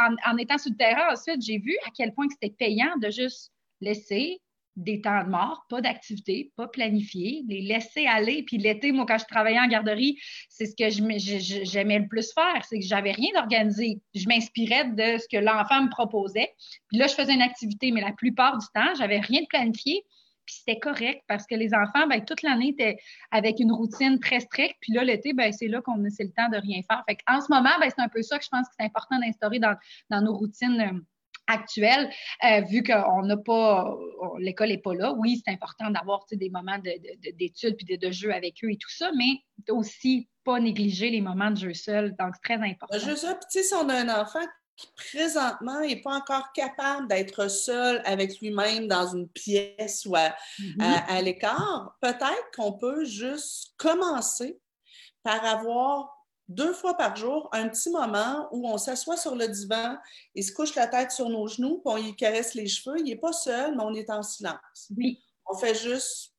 [0.01, 3.11] en, en, étant sur le terrain ensuite, j'ai vu à quel point c'était payant de
[3.11, 3.52] juste
[3.83, 4.41] laisser
[4.77, 8.43] des temps de mort, pas d'activité, pas planifié, les laisser aller.
[8.43, 10.19] Puis l'été, moi, quand je travaillais en garderie,
[10.49, 14.01] c'est ce que j'aimais le plus faire, c'est que j'avais rien d'organisé.
[14.15, 16.51] Je m'inspirais de ce que l'enfant me proposait.
[16.89, 20.05] Puis là, je faisais une activité, mais la plupart du temps, j'avais rien de planifié.
[20.47, 22.97] Puis c'était correct parce que les enfants, ben, toute l'année, étaient
[23.31, 24.77] avec une routine très stricte.
[24.81, 27.03] Puis là, l'été, ben, c'est là qu'on c'est le temps de rien faire.
[27.09, 29.19] Fait en ce moment, ben, c'est un peu ça que je pense que c'est important
[29.21, 29.77] d'instaurer dans,
[30.11, 31.01] dans nos routines euh,
[31.53, 32.11] actuelle,
[32.45, 33.97] euh, vu qu'on n'a pas,
[34.39, 35.13] l'école n'est pas là.
[35.13, 39.11] Oui, c'est important d'avoir des moments d'études puis de, jeu avec eux et tout ça,
[39.17, 39.39] mais
[39.71, 42.17] aussi pas négliger les moments de jeu seul.
[42.19, 42.99] Donc, c'est très important.
[42.99, 44.45] Jeu seul, puis tu sais, si on a un enfant
[44.77, 50.35] qui présentement n'est pas encore capable d'être seul avec lui-même dans une pièce ou à
[50.59, 51.23] mm-hmm.
[51.23, 54.59] l'écart, peut-être qu'on peut juste commencer
[55.23, 59.97] par avoir deux fois par jour, un petit moment où on s'assoit sur le divan
[60.35, 62.99] et se couche la tête sur nos genoux, puis on y caresse les cheveux.
[62.99, 64.91] Il n'est pas seul, mais on est en silence.
[64.97, 65.23] Oui.
[65.47, 66.35] On fait juste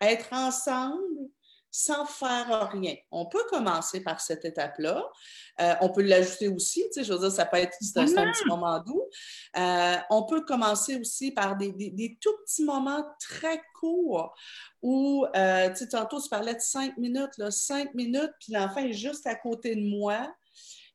[0.00, 1.30] être ensemble
[1.70, 2.94] sans faire rien.
[3.10, 5.04] On peut commencer par cette étape-là.
[5.60, 8.32] Euh, on peut l'ajouter aussi, tu sais, je veux dire, ça peut être un, un
[8.32, 9.02] petit moment doux.
[9.56, 14.34] Euh, on peut commencer aussi par des, des, tout petits moments très courts
[14.82, 18.80] où, euh, tu sais, tantôt, tu parlais de cinq minutes, là, cinq minutes, puis l'enfant
[18.80, 20.32] est juste à côté de moi.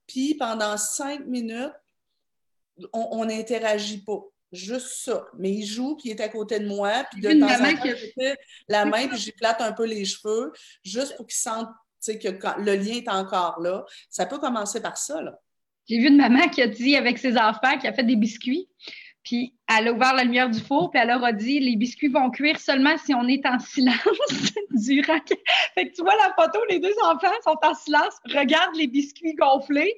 [0.08, 1.74] Puis pendant cinq minutes,
[2.92, 4.20] on n'interagit pas
[4.54, 5.26] juste ça.
[5.38, 7.84] Mais il joue, puis il est à côté de moi, puis de temps en temps,
[7.84, 8.36] je
[8.70, 11.68] la main, puis j'y plate un peu les cheveux, juste pour qu'il sente
[12.06, 13.86] que le lien est encore là.
[14.10, 15.22] Ça peut commencer par ça.
[15.88, 18.70] J'ai vu une maman qui a dit avec ses enfants, qui a fait des biscuits,
[19.24, 22.10] puis elle a ouvert la lumière du four, puis elle leur a dit les biscuits
[22.10, 23.98] vont cuire seulement si on est en silence
[24.72, 25.20] durant.
[25.76, 29.34] Fait que tu vois la photo, les deux enfants sont en silence, regardent les biscuits
[29.36, 29.94] gonflés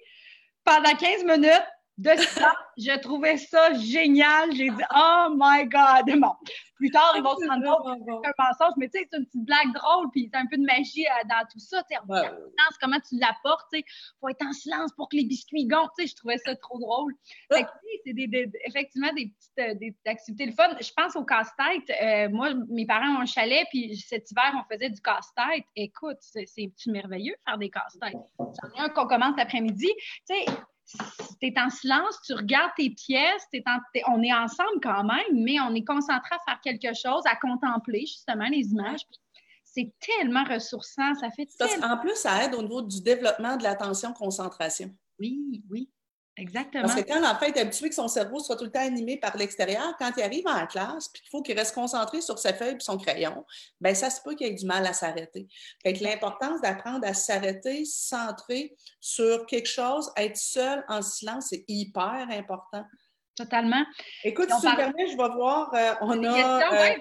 [0.63, 2.53] pendant 15 minutes, de ça.
[2.77, 4.51] je trouvais ça génial.
[4.53, 6.19] J'ai dit, oh my God!
[6.19, 6.33] Bon,
[6.75, 9.17] plus tard, ils vont se rendre compte que c'est un mensonge, mais tu sais, c'est
[9.17, 11.83] une petite blague drôle, puis c'est un peu de magie euh, dans tout ça.
[11.89, 12.29] Tu sais,
[12.81, 13.85] comment tu l'apportes, tu sais,
[14.19, 15.91] faut être en silence pour que les biscuits gonflent.
[15.97, 17.13] Tu sais, je trouvais ça trop drôle.
[17.51, 17.69] Fait que,
[18.05, 20.69] c'est des, effectivement des petites, euh, des activités le fun.
[20.79, 21.89] Je pense au casse-tête.
[22.01, 25.65] Euh, moi, mes parents ont un chalet, puis cet hiver, on faisait du casse-tête.
[25.75, 26.45] Écoute, c'est
[26.87, 28.15] merveilleux faire des casse-têtes.
[28.37, 29.91] J'en ai un qu'on commence l'après-midi.
[30.29, 30.45] Tu sais,
[30.87, 33.47] tu es en silence, tu regardes tes pièces,
[34.07, 38.01] on est ensemble quand même, mais on est concentré à faire quelque chose, à contempler
[38.01, 39.01] justement les images.
[39.63, 41.87] C'est tellement ressourçant, ça fait tellement...
[41.93, 44.95] En plus, ça aide au niveau du développement de l'attention-concentration.
[45.19, 45.89] Oui, oui.
[46.37, 46.83] Exactement.
[46.83, 49.37] Parce que quand l'enfant est habitué que son cerveau soit tout le temps animé par
[49.37, 52.75] l'extérieur, quand il arrive en classe, puis qu'il faut qu'il reste concentré sur sa feuille
[52.75, 53.45] et son crayon,
[53.79, 55.47] bien, ça se peut qu'il ait du mal à s'arrêter.
[55.81, 61.63] Fait que l'importance d'apprendre à s'arrêter, centrer sur quelque chose, être seul en silence, c'est
[61.69, 62.83] hyper important.
[63.35, 63.85] Totalement.
[64.23, 66.73] Écoute, si tu me permets, je vais voir, euh, on a...
[66.73, 66.95] Euh,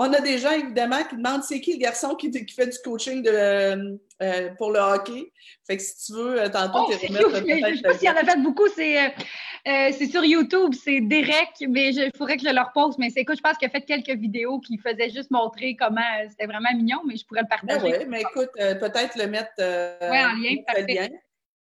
[0.00, 3.20] on a des gens, évidemment, qui demandent c'est qui le garçon qui, fait du coaching
[3.20, 5.32] de, euh, pour le hockey?
[5.66, 8.10] Fait que si tu veux, euh, tantôt, oh, tu remettre Je sais pas s'il y
[8.10, 9.12] en a fait beaucoup, c'est
[9.66, 12.96] euh, sur YouTube, c'est Derek, mais il faudrait que je leur pose.
[12.98, 16.00] Mais c'est écoute, je pense qu'il a fait quelques vidéos qui faisaient juste montrer comment
[16.30, 17.90] c'était vraiment mignon, mais je pourrais le partager.
[17.90, 21.10] Ben oui, mais écoute, peut-être le mettre en lien, parfait.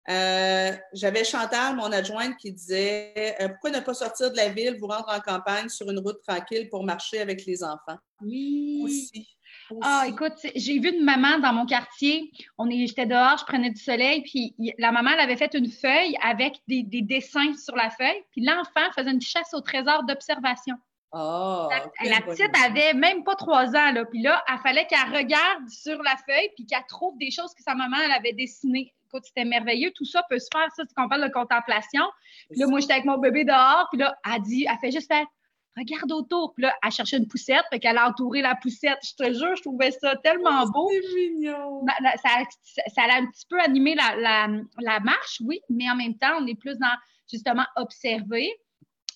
[0.09, 4.75] Euh, j'avais Chantal, mon adjointe, qui disait euh, Pourquoi ne pas sortir de la ville,
[4.77, 7.97] vous rendre en campagne sur une route tranquille pour marcher avec les enfants?
[8.21, 8.81] Oui.
[8.83, 9.37] Aussi.
[9.81, 12.31] Ah, écoute, j'ai vu une maman dans mon quartier.
[12.57, 15.69] On est, j'étais dehors, je prenais du soleil, puis la maman, elle avait fait une
[15.69, 20.75] feuille avec des, dessins sur la feuille, puis l'enfant faisait une chasse au trésor d'observation.
[21.13, 21.69] Oh,
[22.03, 24.03] la, petite avait même pas trois ans, là.
[24.05, 27.63] Puis là, il fallait qu'elle regarde sur la feuille, puis qu'elle trouve des choses que
[27.63, 28.91] sa maman, elle avait dessinées
[29.23, 29.91] c'était merveilleux.
[29.95, 32.03] Tout ça peut se faire, ça, c'est qu'on parle de contemplation.
[32.49, 35.07] Puis là, moi, j'étais avec mon bébé dehors, puis là, elle dit, elle fait juste
[35.07, 35.25] faire,
[35.77, 36.53] regarde autour.
[36.53, 38.99] Puis là, elle cherchait une poussette, fait qu'elle a entouré la poussette.
[39.03, 40.89] Je te jure, je trouvais ça tellement beau.
[40.91, 41.85] C'est mignon.
[42.23, 42.43] Ça,
[42.87, 44.47] ça, a un petit peu animé la,
[44.79, 46.95] la marche, oui, mais en même temps, on est plus dans,
[47.31, 48.51] justement, observer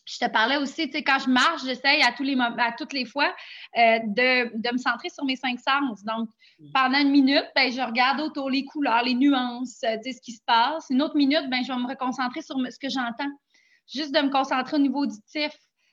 [0.07, 2.93] je te parlais aussi, tu sais, quand je marche, j'essaye à tous les à toutes
[2.93, 3.35] les fois
[3.77, 6.03] euh, de, me centrer sur mes cinq sens.
[6.05, 6.71] Donc, mm.
[6.73, 10.21] pendant une minute, ben, je regarde autour les couleurs, les nuances, euh, tu sais, ce
[10.21, 10.87] qui se passe.
[10.89, 13.29] Une autre minute, ben, je vais me reconcentrer sur ce que j'entends.
[13.93, 15.51] Juste de me concentrer au niveau auditif.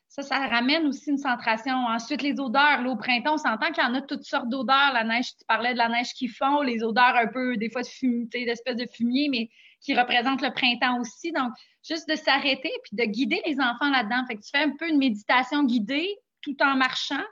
[0.09, 1.75] Ça, ça ramène aussi une centration.
[1.75, 2.83] Ensuite, les odeurs.
[2.83, 4.93] Là, au printemps, on s'entend qu'il y en a toutes sortes d'odeurs.
[4.93, 7.83] La neige, tu parlais de la neige qui fond, les odeurs un peu, des fois,
[7.83, 9.51] de fumier, d'espèces de fumier, mais
[9.85, 11.31] qui représentent le printemps aussi.
[11.33, 11.53] Donc,
[11.87, 14.25] juste de s'arrêter puis de guider les enfants là-dedans.
[14.27, 16.09] Fait que tu fais un peu une méditation guidée
[16.41, 17.23] tout en marchant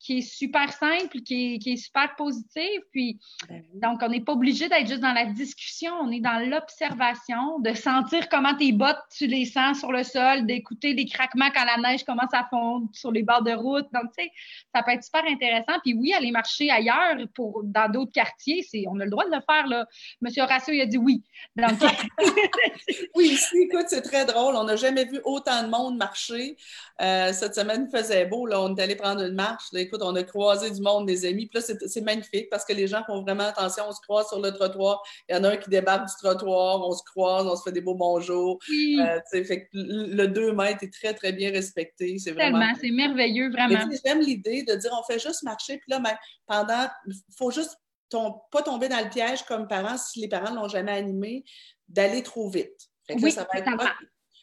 [0.00, 2.80] qui est super simple, qui est, qui est super positive.
[2.90, 6.38] Puis, ben donc, on n'est pas obligé d'être juste dans la discussion, on est dans
[6.48, 11.50] l'observation, de sentir comment tes bottes, tu les sens sur le sol, d'écouter les craquements
[11.54, 13.86] quand la neige commence à fondre sur les bords de route.
[13.92, 14.32] Donc, tu sais,
[14.74, 15.78] ça peut être super intéressant.
[15.82, 19.34] Puis oui, aller marcher ailleurs, pour, dans d'autres quartiers, c'est, on a le droit de
[19.34, 19.66] le faire.
[19.66, 19.86] Là.
[20.22, 21.22] Monsieur Horacio, il a dit oui.
[21.56, 21.78] Donc,
[23.14, 24.56] oui, ici, écoute, c'est très drôle.
[24.56, 26.56] On n'a jamais vu autant de monde marcher.
[27.02, 28.46] Euh, cette semaine, il faisait beau.
[28.46, 29.66] Là, on est allé prendre une marche.
[29.72, 31.46] Là, écoute, on a croisé du monde, des amis.
[31.46, 33.84] Puis là, c'est magnifique parce que les gens font vraiment attention.
[33.88, 35.02] On se croise sur le trottoir.
[35.28, 36.80] Il y en a un qui débarque du trottoir.
[36.86, 38.58] On se croise, on se fait des beaux bonjours.
[38.70, 42.18] Euh, fait le 2 mètres est très, très bien respecté.
[42.18, 42.72] C'est vraiment.
[42.80, 43.80] c'est merveilleux, vraiment.
[44.04, 45.78] J'aime l'idée de dire on fait juste marcher.
[45.78, 46.88] Puis là, ben, pendant.
[47.06, 47.76] Il faut juste
[48.10, 51.44] pas tomber dans le piège comme parents, si les parents ne l'ont jamais animé,
[51.88, 52.88] d'aller trop vite.
[53.08, 53.70] oui, ça va être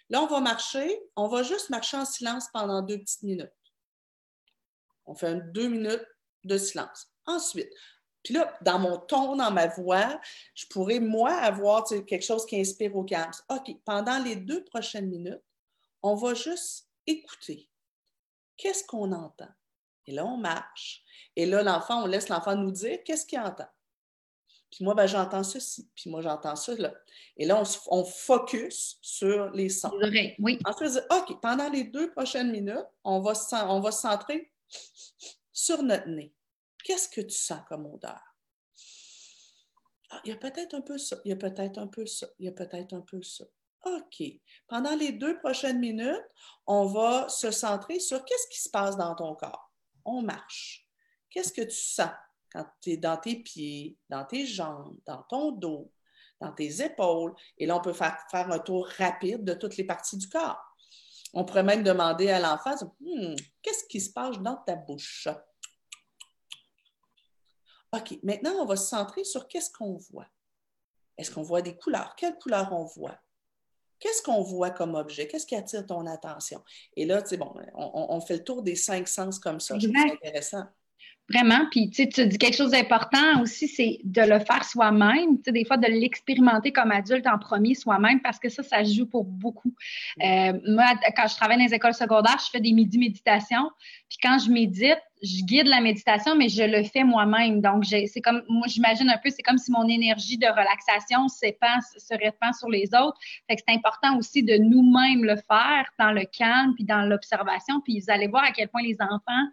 [0.09, 3.51] Là, on va marcher, on va juste marcher en silence pendant deux petites minutes.
[5.07, 6.05] On fait deux minutes
[6.43, 7.07] de silence.
[7.25, 7.69] Ensuite,
[8.23, 10.19] puis là, dans mon ton, dans ma voix,
[10.53, 13.31] je pourrais, moi, avoir quelque chose qui inspire au calme.
[13.49, 15.41] OK, pendant les deux prochaines minutes,
[16.03, 17.69] on va juste écouter.
[18.57, 19.47] Qu'est-ce qu'on entend?
[20.07, 21.03] Et là, on marche.
[21.35, 23.67] Et là, l'enfant, on laisse l'enfant nous dire qu'est-ce qu'il entend.
[24.71, 25.89] Puis moi, ben, j'entends ceci.
[25.95, 26.93] Puis moi, j'entends ça là.
[27.37, 29.97] Et là, on, focus sur les sons.
[30.39, 30.59] oui.
[30.65, 33.33] Ensuite, OK, pendant les deux prochaines minutes, on va,
[33.69, 34.51] on va se centrer
[35.57, 36.31] sur notre nez.
[36.83, 38.21] Qu'est-ce que tu sens comme odeur?
[40.11, 42.27] Ah, il y a peut-être un peu ça, il y a peut-être un peu ça,
[42.37, 43.43] il y a peut-être un peu ça.
[43.83, 44.23] OK.
[44.67, 46.25] Pendant les deux prochaines minutes,
[46.67, 49.71] on va se centrer sur qu'est-ce qui se passe dans ton corps.
[50.05, 50.87] On marche.
[51.31, 52.11] Qu'est-ce que tu sens
[52.51, 55.91] quand tu es dans tes pieds, dans tes jambes, dans ton dos,
[56.39, 57.33] dans tes épaules?
[57.57, 60.61] Et là, on peut faire, faire un tour rapide de toutes les parties du corps.
[61.33, 65.27] On pourrait même demander à l'enfant, hmm, qu'est-ce qui se passe dans ta bouche?
[67.93, 70.27] OK, maintenant, on va se centrer sur qu'est-ce qu'on voit.
[71.17, 72.15] Est-ce qu'on voit des couleurs?
[72.15, 73.17] Quelles couleurs on voit?
[73.99, 75.27] Qu'est-ce qu'on voit comme objet?
[75.27, 76.63] Qu'est-ce qui attire ton attention?
[76.95, 79.75] Et là, tu sais, bon, on, fait le tour des cinq sens comme ça.
[79.79, 80.65] C'est intéressant.
[81.29, 81.65] Vraiment.
[81.71, 85.37] Puis, tu tu dis quelque chose d'important aussi, c'est de le faire soi-même.
[85.37, 88.83] Tu sais, des fois, de l'expérimenter comme adulte en premier soi-même parce que ça, ça
[88.85, 89.73] joue pour beaucoup.
[90.23, 90.85] Euh, moi,
[91.17, 93.69] quand je travaille dans les écoles secondaires, je fais des midi méditations.
[94.07, 97.59] Puis quand je médite, je guide la méditation, mais je le fais moi-même.
[97.59, 101.45] Donc, c'est comme, moi, j'imagine un peu, c'est comme si mon énergie de relaxation se
[102.11, 103.17] répand sur les autres.
[103.49, 107.81] Fait que c'est important aussi de nous-mêmes le faire dans le calme puis dans l'observation.
[107.81, 109.43] Puis vous allez voir à quel point les enfants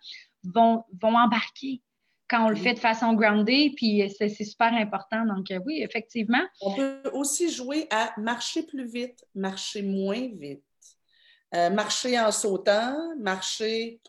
[0.53, 1.83] vont, vont embarquer
[2.29, 5.25] quand on le fait de façon grounded, puis c'est super important.
[5.27, 6.43] Donc, euh, oui, effectivement.
[6.61, 10.65] On peut aussi jouer à marcher plus vite, marcher moins vite,
[11.55, 14.01] euh, marcher en sautant, marcher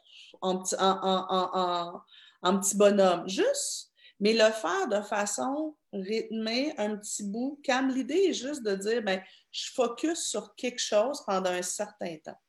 [0.42, 7.60] en petit, en, petit bonhomme, juste, mais le faire de façon rythmée, un petit bout,
[7.64, 7.90] calme.
[7.90, 9.22] L'idée est juste de dire, ben,
[9.52, 12.40] je focus sur quelque chose pendant un certain temps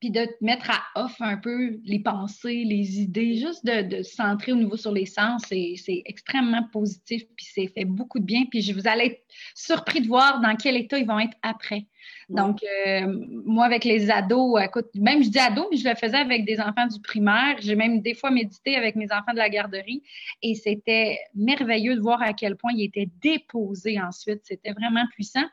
[0.00, 4.14] puis de te mettre à off un peu les pensées, les idées, juste de, se
[4.14, 8.44] centrer au niveau sur les sens, c'est extrêmement positif, puis c'est fait beaucoup de bien.
[8.50, 9.22] Puis je vous allez être
[9.54, 11.86] surpris de voir dans quel état ils vont être après.
[12.28, 13.06] Donc, euh,
[13.44, 16.60] moi, avec les ados, écoute, même je dis ados, mais je le faisais avec des
[16.60, 17.56] enfants du primaire.
[17.60, 20.02] J'ai même des fois médité avec mes enfants de la garderie
[20.42, 24.40] et c'était merveilleux de voir à quel point ils étaient déposés ensuite.
[24.44, 25.44] C'était vraiment puissant.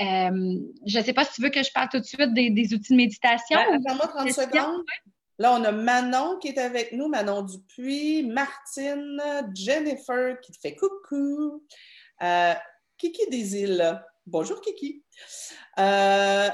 [0.00, 2.74] Euh, je ne sais pas si tu veux que je parle tout de suite des,
[2.74, 3.58] outils de méditation.
[3.84, 4.82] Ben, moi 30 secondes.
[5.38, 9.20] Là, on a Manon qui est avec nous, Manon Dupuis, Martine,
[9.54, 11.64] Jennifer qui te fait coucou,
[12.22, 12.54] euh,
[12.96, 14.00] Kiki des îles.
[14.26, 15.02] Bonjour Kiki.
[15.78, 16.48] Euh,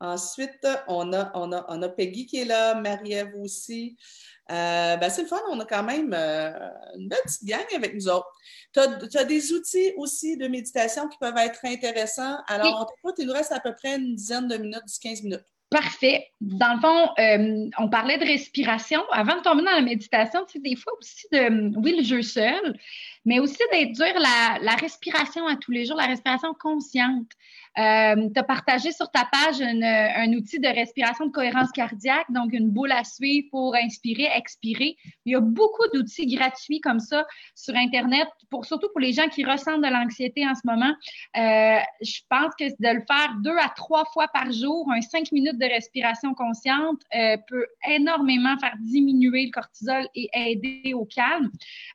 [0.00, 3.96] ensuite, on a, on, a, on a Peggy qui est là, Marie-Ève aussi.
[4.52, 6.52] Euh, ben, c'est le fun, on a quand même euh,
[6.96, 8.28] une belle petite gang avec nous autres.
[8.74, 12.36] Tu as, des outils aussi de méditation qui peuvent être intéressants.
[12.48, 15.44] Alors, on il nous reste à peu près une dizaine de minutes, 10-15 minutes.
[15.70, 16.26] Parfait.
[16.40, 19.00] Dans le fond, euh, on parlait de respiration.
[19.10, 22.20] Avant de tomber dans la méditation, tu sais, des fois aussi de, oui, le jeu
[22.20, 22.78] seul,
[23.24, 27.28] mais aussi d'induire la, respiration à tous les jours, la respiration consciente.
[27.78, 32.52] Euh, tu as partagé sur ta page un outil de respiration de cohérence cardiaque, donc
[32.52, 34.96] une boule à suivre pour inspirer, expirer.
[35.24, 39.28] Il y a beaucoup d'outils gratuits comme ça sur Internet, pour, surtout pour les gens
[39.28, 40.92] qui ressentent de l'anxiété en ce moment.
[41.36, 45.32] Euh, je pense que de le faire deux à trois fois par jour, un cinq
[45.32, 51.50] minutes de respiration consciente, euh, peut énormément faire diminuer le cortisol et aider au calme.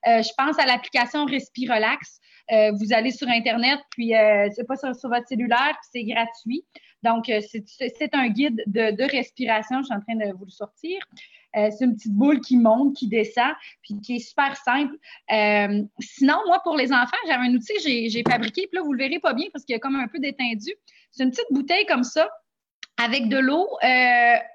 [0.08, 2.20] Euh, je pense à l'application Respirelax.
[2.52, 6.64] Euh, vous allez sur Internet, puis euh, c'est pas sur, votre cellulaire, puis c'est gratuit.
[7.04, 9.82] Donc, euh, c'est un guide de, respiration.
[9.82, 11.00] Je suis en train de vous le sortir.
[11.54, 14.96] c'est une petite boule qui monte, qui descend, puis qui est super simple.
[16.00, 19.00] sinon, moi, pour les enfants, j'avais un outil que j'ai fabriqué, puis là, vous le
[19.00, 20.74] verrez pas bien parce qu'il est comme un peu détendu.
[21.12, 22.30] C'est une petite bouteille comme ça,
[22.98, 23.68] avec de l'eau,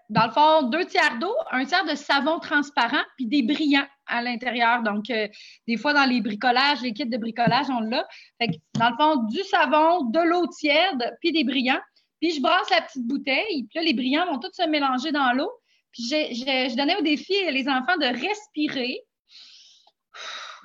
[0.09, 4.23] dans le fond, deux tiers d'eau, un tiers de savon transparent, puis des brillants à
[4.23, 4.83] l'intérieur.
[4.83, 5.29] Donc, euh,
[5.67, 8.07] des fois, dans les bricolages, les kits de bricolage, on l'a.
[8.41, 11.81] Fait que, dans le fond, du savon, de l'eau tiède, puis des brillants.
[12.21, 15.33] Puis, je brasse la petite bouteille, puis là, les brillants vont tous se mélanger dans
[15.33, 15.51] l'eau.
[15.93, 19.01] Puis, je donnais au défi les enfants de respirer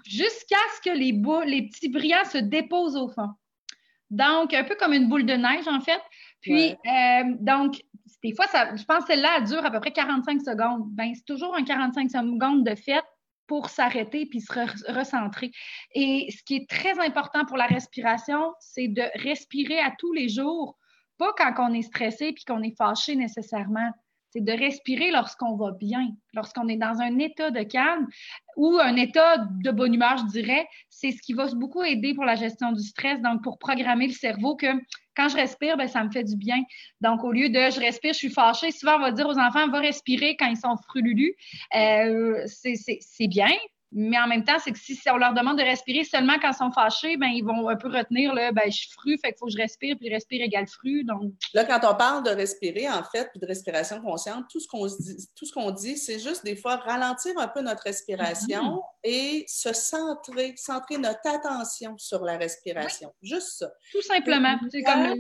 [0.06, 1.12] jusqu'à ce que les,
[1.50, 3.30] les petits brillants se déposent au fond.
[4.10, 6.02] Donc, un peu comme une boule de neige, en fait.
[6.42, 7.82] Puis, euh, donc,
[8.24, 10.84] des fois, ça, je pense que celle-là, dure à peu près 45 secondes.
[10.92, 13.04] Ben, c'est toujours un 45 secondes de fait
[13.48, 15.52] pour s'arrêter puis se recentrer.
[15.94, 20.30] Et ce qui est très important pour la respiration, c'est de respirer à tous les
[20.30, 20.78] jours,
[21.18, 23.92] pas quand on est stressé puis qu'on est fâché nécessairement.
[24.30, 28.08] C'est de respirer lorsqu'on va bien, lorsqu'on est dans un état de calme
[28.56, 30.68] ou un état de bonne humeur, je dirais.
[30.90, 34.14] C'est ce qui va beaucoup aider pour la gestion du stress, donc pour programmer le
[34.14, 34.68] cerveau que
[35.16, 36.64] quand je respire, ben, ça me fait du bien.
[37.02, 39.68] Donc, au lieu de je respire, je suis fâchée, souvent on va dire aux enfants,
[39.70, 41.36] va respirer quand ils sont frululus.
[41.76, 43.50] Euh, c'est bien,
[43.92, 46.58] mais en même temps, c'est que si on leur demande de respirer seulement quand ils
[46.58, 49.38] sont fâchés, ben, ils vont un peu retenir, là, ben, je suis fru, fait qu'il
[49.40, 51.04] faut que je respire, puis respire égale fru.
[51.06, 51.32] Donc...
[51.54, 54.86] Là, quand on parle de respirer, en fait, puis de respiration consciente, tout ce qu'on
[54.86, 58.82] dit, tout ce qu'on dit, c'est juste des fois ralentir un peu notre respiration mm-hmm.
[59.06, 63.14] et se centrer, centrer notre attention sur la respiration.
[63.22, 63.70] Juste ça.
[63.92, 64.60] Tout simplement.
[64.70, 65.18] C'est comme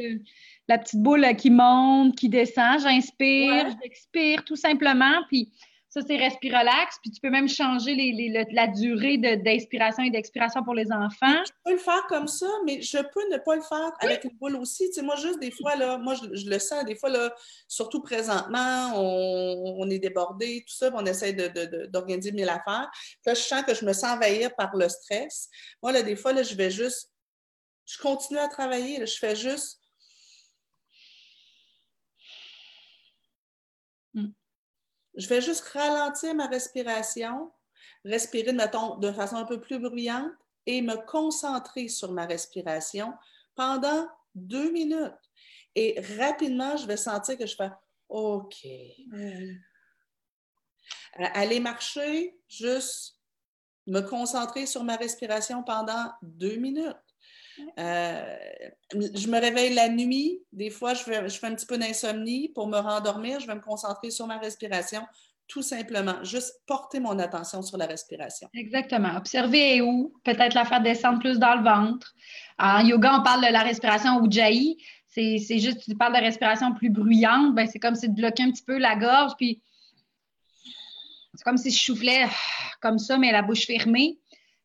[0.67, 2.82] la petite boule qui monte, qui descend.
[2.82, 5.23] J'inspire, j'expire, tout simplement.
[5.30, 5.53] Puis
[5.97, 6.97] ça, c'est respirelax.
[7.01, 7.95] Puis tu peux même changer
[8.51, 11.43] la durée d'inspiration et d'expiration pour les enfants.
[11.45, 14.38] Je peux le faire comme ça, mais je peux ne pas le faire avec une
[14.38, 14.88] boule aussi.
[14.89, 17.33] Tu sais, moi, juste des fois, là, moi, je, le sens, des fois, là,
[17.67, 22.89] surtout présentement, on, est débordé, tout ça, on essaie d'organiser de, mille affaires.
[22.91, 25.50] Puis là, je sens que je me sens envahir par le stress.
[25.81, 27.12] Moi, là, des fois, là, je vais juste,
[27.85, 29.79] je continue à travailler, je fais juste
[35.18, 37.52] je vais juste ralentir ma respiration,
[38.06, 40.32] respirer, mettons, de façon un peu plus bruyante
[40.65, 43.13] et me concentrer sur ma respiration
[43.56, 45.13] pendant deux minutes.
[45.76, 47.72] Et rapidement, je vais sentir que je fais
[48.10, 48.68] OK.
[51.13, 53.20] Aller marcher, juste
[53.88, 56.96] me concentrer sur ma respiration pendant deux minutes.
[57.79, 58.35] Euh,
[58.93, 60.39] je me réveille la nuit.
[60.51, 62.49] Des fois, je fais, un petit peu d'insomnie.
[62.49, 65.01] Pour me rendormir, je vais me concentrer sur ma respiration.
[65.47, 68.49] Tout simplement, juste porter mon attention sur la respiration.
[68.53, 69.15] Exactement.
[69.15, 72.13] Observer où, peut-être la faire descendre plus dans le ventre.
[72.60, 74.77] En yoga, on parle de la respiration Ujjayi.
[75.08, 78.51] C'est juste, tu parles de respiration plus bruyante, ben, c'est comme si tu bloquais un
[78.51, 79.63] petit peu la gorge, puis
[81.33, 82.27] c'est comme si je soufflais
[82.81, 84.19] comme ça, mais la bouche fermée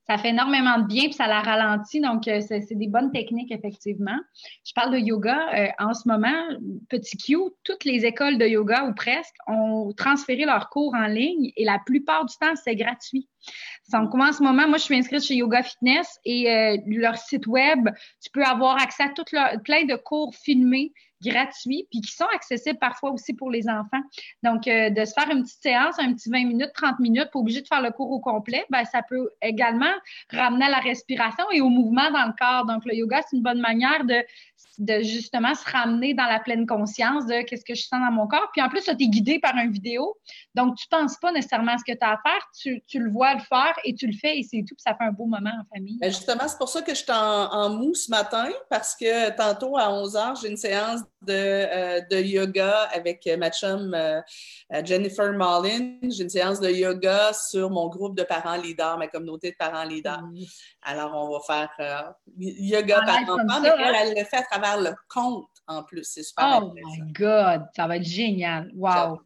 [0.09, 2.01] ça fait énormément de bien, puis ça la ralentit.
[2.01, 4.19] Donc, euh, c'est des bonnes techniques, effectivement.
[4.67, 5.39] Je parle de yoga.
[5.55, 6.35] Euh, en ce moment,
[6.89, 11.53] petit Q, toutes les écoles de yoga, ou presque, ont transféré leurs cours en ligne
[11.57, 13.29] et la plupart du temps, c'est gratuit.
[13.93, 17.17] Donc, moi, en ce moment, moi, je suis inscrite chez Yoga Fitness et euh, leur
[17.17, 17.89] site web,
[18.23, 19.25] tu peux avoir accès à tout
[19.65, 20.93] plein de cours filmés
[21.23, 24.03] gratuits, puis qui sont accessibles parfois aussi pour les enfants.
[24.43, 27.39] Donc, euh, de se faire une petite séance, un petit 20 minutes, 30 minutes, pas
[27.39, 29.93] obligé de faire le cours au complet, ben, ça peut également
[30.31, 32.67] ramener à la respiration et au mouvement dans le corps.
[32.67, 34.23] Donc, le yoga, c'est une bonne manière de
[34.79, 38.27] de justement se ramener dans la pleine conscience de qu'est-ce que je sens dans mon
[38.27, 38.49] corps.
[38.53, 40.17] Puis en plus, tu es guidé par une vidéo.
[40.55, 42.41] Donc, tu ne penses pas nécessairement à ce que tu as à faire.
[42.61, 44.75] Tu, tu, le vois le faire et tu le fais et c'est tout.
[44.75, 45.99] Puis ça fait un beau moment en famille.
[46.01, 49.31] Ben, justement, c'est pour ça que je suis en, en, mou ce matin parce que
[49.37, 54.21] tantôt à 11 h, j'ai une séance de, euh, de, yoga avec ma chum euh,
[54.85, 55.99] Jennifer Marlin.
[56.03, 59.85] J'ai une séance de yoga sur mon groupe de parents leaders, ma communauté de parents
[59.85, 60.23] leaders.
[60.85, 64.81] Alors, on va faire euh, yoga par enfant, mais elle, elle le fait à travers
[64.81, 66.05] le compte en plus.
[66.05, 68.71] C'est super Oh my God, ça va être génial.
[68.75, 69.21] Wow.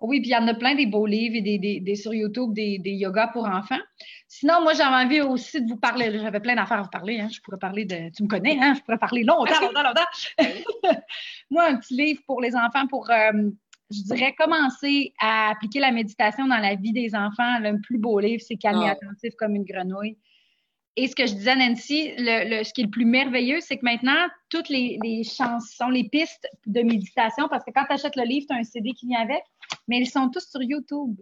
[0.00, 2.52] Oui, puis il y en a plein des beaux livres et des, des, sur YouTube
[2.52, 3.78] des, des yogas pour enfants.
[4.28, 6.18] Sinon, moi, j'avais envie aussi de vous parler.
[6.18, 7.20] J'avais plein d'affaires à vous parler.
[7.20, 7.28] Hein.
[7.32, 8.10] Je pourrais parler de.
[8.14, 8.74] Tu me connais, hein?
[8.76, 10.38] Je pourrais parler longtemps, longtemps, longtemps.
[11.50, 13.08] moi, un petit livre pour les enfants pour.
[13.10, 13.50] Euh,
[13.90, 17.58] je dirais commencer à appliquer la méditation dans la vie des enfants.
[17.60, 19.04] Le plus beau livre, c'est Calmer oh.
[19.04, 20.18] attentif comme une grenouille.
[20.96, 23.76] Et ce que je disais à Nancy, le, ce qui est le plus merveilleux, c'est
[23.78, 28.14] que maintenant, toutes les, les, chansons, les pistes de méditation, parce que quand tu achètes
[28.14, 29.42] le livre, tu as un CD qui vient avec,
[29.88, 31.16] mais ils sont tous sur YouTube.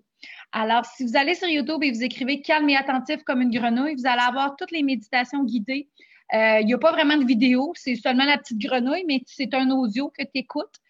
[0.53, 3.95] Alors, si vous allez sur YouTube et vous écrivez calme et attentif comme une grenouille,
[3.95, 5.89] vous allez avoir toutes les méditations guidées.
[6.35, 9.53] Euh, il n'y a pas vraiment de vidéo, c'est seulement la petite grenouille, mais c'est
[9.55, 10.82] un audio que tu écoutes.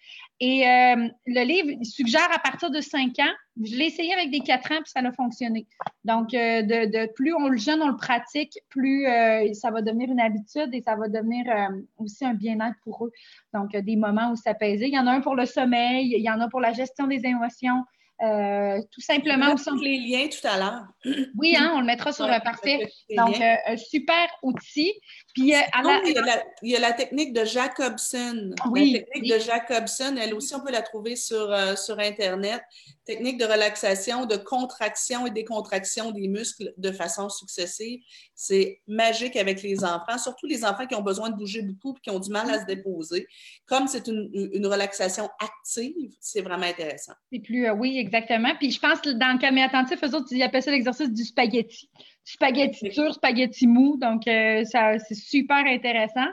[0.44, 3.32] Et euh, le livre suggère à partir de 5 ans.
[3.62, 5.68] Je l'ai essayé avec des 4 ans, puis ça a fonctionné.
[6.04, 10.10] Donc, euh, de, plus on le jeune, on le pratique, plus euh, ça va devenir
[10.10, 11.44] une habitude et ça va devenir
[11.96, 13.12] aussi un bien-être pour eux.
[13.54, 14.88] Donc, des moments où s'apaiser.
[14.88, 17.06] Il y en a un pour le sommeil, il y en a pour la gestion
[17.06, 17.84] des émotions,
[18.22, 19.54] euh, tout simplement.
[19.66, 20.84] On les liens tout à l'heure.
[21.36, 22.88] Oui, hein, on le mettra sur le parfait.
[23.16, 24.92] Donc, euh, un super outil.
[25.34, 25.58] Puis, euh,
[26.04, 28.54] il, y a la, technique de Jacobson.
[28.70, 32.62] Oui, la technique de Jacobson, elle aussi, on peut la trouver sur, sur Internet.
[33.04, 38.00] Technique de relaxation, de contraction et décontraction des muscles de façon successive.
[38.34, 42.00] C'est magique avec les enfants, surtout les enfants qui ont besoin de bouger beaucoup et
[42.00, 43.26] qui ont du mal à se déposer.
[43.66, 47.12] Comme c'est une, une, relaxation active, c'est vraiment intéressant.
[47.32, 48.54] C'est plus, oui, exactement.
[48.58, 51.24] Puis je pense que dans le calme attentif, eux autres, ils appellent ça l'exercice du
[51.24, 51.90] spaghetti.
[52.24, 53.96] spaghetti dur, spaghetti mou.
[54.00, 56.28] Donc, euh, ça, c'est super intéressant.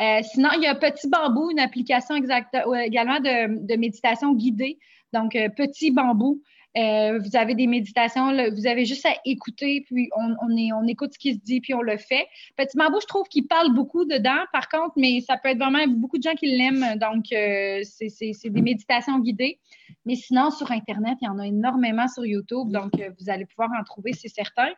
[0.00, 4.78] Euh, sinon, il y a Petit Bambou, une application exacte, également de, de, méditation guidée.
[5.12, 6.42] Donc, euh, Petit Bambou,
[6.76, 11.18] euh, vous avez des méditations, vous avez juste à écouter, puis on, on, écoute ce
[11.18, 12.26] qui se dit, puis on le fait.
[12.56, 15.86] Petit Bambou, je trouve qu'il parle beaucoup dedans, par contre, mais ça peut être vraiment
[15.86, 16.98] beaucoup de gens qui l'aiment.
[16.98, 19.58] Donc, euh, c'est des méditations guidées.
[20.06, 23.70] Mais sinon, sur Internet, il y en a énormément sur YouTube, donc vous allez pouvoir
[23.78, 24.70] en trouver, c'est certain.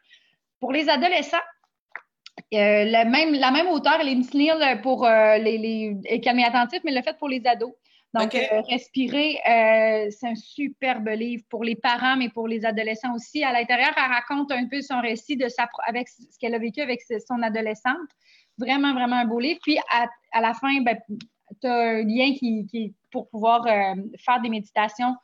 [0.59, 1.37] Pour les adolescents,
[2.51, 7.17] la, même, la même auteur, elle est pour les, les calmer attentifs, mais le fait
[7.17, 7.73] pour les ados.
[8.15, 13.13] Donc, euh, Respirer, euh, c'est un superbe livre pour les parents, mais pour les adolescents
[13.15, 13.43] aussi.
[13.43, 16.81] À l'intérieur, elle raconte un peu son récit de sa, avec ce qu'elle a vécu
[16.81, 18.09] avec son adolescente.
[18.57, 19.59] Vraiment, vraiment un beau livre.
[19.63, 20.97] Puis, à, la fin, ben,
[21.61, 25.15] tu as un lien qui, qui pour pouvoir euh, faire des méditations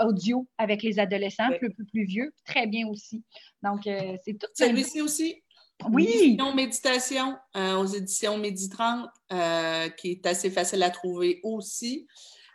[0.00, 2.32] audio avec les adolescents, un peu plus, vieux.
[2.44, 3.22] Très bien aussi.
[3.62, 4.48] Donc, c'est tout.
[4.54, 5.42] Celui-ci aussi?
[5.90, 6.38] Oui.
[6.54, 12.06] méditation euh, aux éditions Midi 30, euh, qui est assez facile à trouver aussi,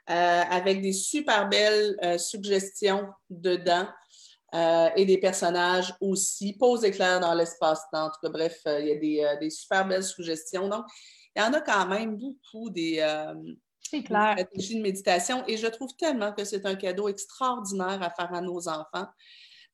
[0.10, 0.14] euh,
[0.50, 3.88] avec des super belles suggestions dedans
[4.96, 6.54] et des personnages aussi.
[6.54, 8.06] Pause éclair dans l'espace-temps.
[8.06, 10.70] En tout cas, bref, il y a des, des, super belles suggestions.
[10.70, 10.86] Donc,
[11.36, 13.04] il y en a quand même beaucoup des
[14.06, 14.38] clair.
[14.38, 15.44] stratégie de méditation.
[15.48, 19.08] Et je trouve tellement que c'est un cadeau extraordinaire à faire à nos enfants.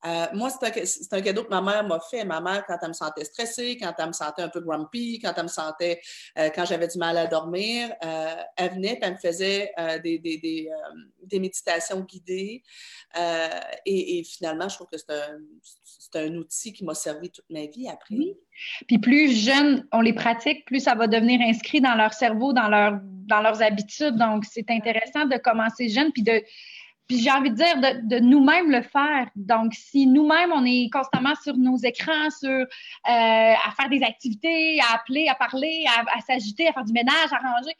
[0.06, 2.24] Euh, moi, c'est un, cadeau que ma mère m'a fait.
[2.24, 5.32] Ma mère, quand elle me sentait stressée, quand elle me sentait un peu grumpy, quand
[5.36, 6.00] elle me sentait,
[6.38, 10.18] euh, quand j'avais du mal à dormir, euh, elle venait et elle me faisait des,
[10.18, 10.68] des, des,
[11.22, 12.62] des, méditations guidées.
[13.86, 17.88] Et, finalement, je trouve que c'est un, un, outil qui m'a servi toute ma vie
[17.88, 18.14] après.
[18.14, 18.34] Oui.
[18.86, 22.68] Puis plus jeunes on les pratique, plus ça va devenir inscrit dans leur cerveau, dans,
[22.68, 24.16] leur, dans leurs habitudes.
[24.16, 26.42] Donc, c'est intéressant de commencer jeune puis de
[27.06, 29.28] puis j'ai envie de dire de, nous-mêmes le faire.
[29.36, 32.66] Donc, si nous-mêmes, on est constamment sur nos écrans, sur euh,
[33.04, 37.38] à faire des activités, à appeler, à parler, à, s'agiter, à faire du ménage, à
[37.38, 37.74] ranger,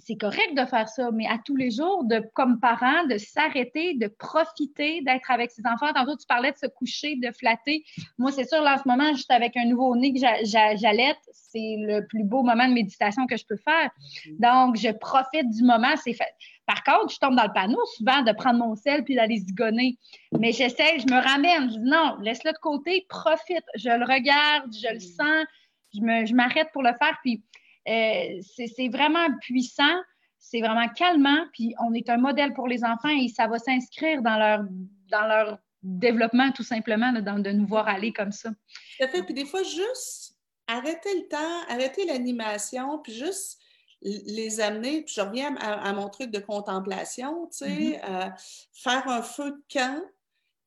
[0.00, 3.94] c'est correct de faire ça, mais à tous les jours, de, comme parents, de s'arrêter,
[3.94, 5.92] de profiter d'être avec ses enfants.
[5.94, 7.84] Tantôt, tu parlais de se coucher, de flatter.
[8.18, 12.06] Moi, c'est sûr, là, en ce moment, juste avec un nouveau-né que j'allaite, c'est le
[12.06, 13.90] plus beau moment de méditation que je peux faire.
[14.38, 15.94] Donc, je profite du moment.
[16.02, 16.32] C'est fait.
[16.66, 19.98] Par contre, je tombe dans le panneau souvent de prendre mon sel puis d'aller zigonner.
[20.38, 21.70] Mais j'essaie, je me ramène.
[21.70, 23.64] Je dis non, laisse-le de côté, profite.
[23.74, 25.00] Je le regarde, je le mm.
[25.00, 27.18] sens, je m'arrête pour le faire.
[27.22, 27.42] Puis
[27.86, 30.00] c'est vraiment puissant,
[30.38, 31.44] c'est vraiment calmant.
[31.52, 34.64] Puis on est un modèle pour les enfants et ça va s'inscrire dans leur,
[35.10, 38.50] dans leur développement tout simplement, dans, de nous voir aller comme ça.
[38.50, 39.22] Tout à fait.
[39.22, 43.58] Puis des fois, juste arrêter le temps, arrêter l'animation, puis juste
[44.02, 48.00] les amener, puis je reviens à, mon truc de contemplation, tu sais, mm-hmm.
[48.08, 48.30] euh,
[48.72, 50.00] faire un feu de camp,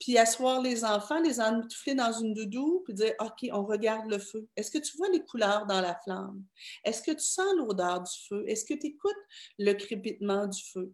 [0.03, 4.19] puis asseoir les enfants, les emmitoufler dans une doudou, puis dire OK, on regarde le
[4.19, 4.45] feu.
[4.57, 6.43] Est-ce que tu vois les couleurs dans la flamme?
[6.83, 8.43] Est-ce que tu sens l'odeur du feu?
[8.45, 9.15] Est-ce que tu écoutes
[9.59, 10.91] le crépitement du feu?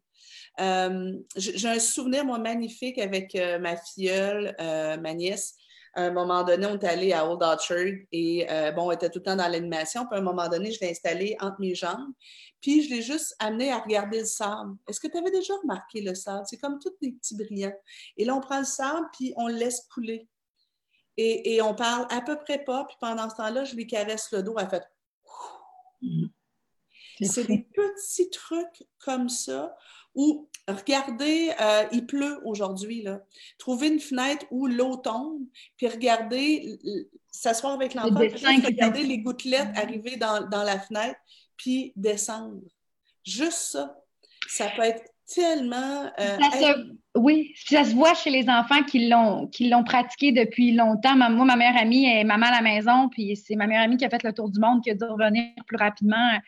[0.59, 5.55] Euh, j'ai un souvenir, moi, magnifique avec euh, ma filleule, ma nièce
[5.93, 9.09] à un moment donné, on est allé à Old Orchard et euh, bon, on était
[9.09, 10.05] tout le temps dans l'animation.
[10.05, 12.13] Puis à un moment donné, je l'ai installé entre mes jambes.
[12.61, 14.75] Puis je l'ai juste amené à regarder le sable.
[14.87, 16.43] Est-ce que tu avais déjà remarqué le sable?
[16.45, 17.75] C'est comme tous des petits brillants.
[18.17, 20.27] Et là, on prend le sable, puis on le laisse couler.
[21.17, 22.85] Et, et on parle à peu près pas.
[22.85, 24.55] Puis pendant ce temps-là, je lui caresse le dos.
[24.59, 24.83] Elle fait.
[26.01, 26.27] Mm.
[27.21, 29.75] C'est des petits trucs comme ça
[30.19, 33.21] où regardez, euh, il pleut aujourd'hui, là.
[33.57, 35.43] Trouvez une fenêtre où l'eau tombe,
[35.77, 36.77] puis regardez,
[37.31, 41.19] s'asseoir avec l'enfant, regarder les gouttelettes arriver dans, la fenêtre,
[41.55, 42.59] puis descendre.
[43.23, 43.95] Juste ça.
[44.49, 45.03] Ça peut être
[45.33, 46.11] tellement.
[46.19, 46.37] Euh,
[47.15, 51.15] oui, ça se voit chez les enfants qui l'ont qui l'ont pratiqué depuis longtemps.
[51.15, 54.05] moi, ma meilleure amie est maman à la maison, puis c'est ma meilleure amie qui
[54.05, 56.39] a fait le tour du monde, qui a dû revenir plus rapidement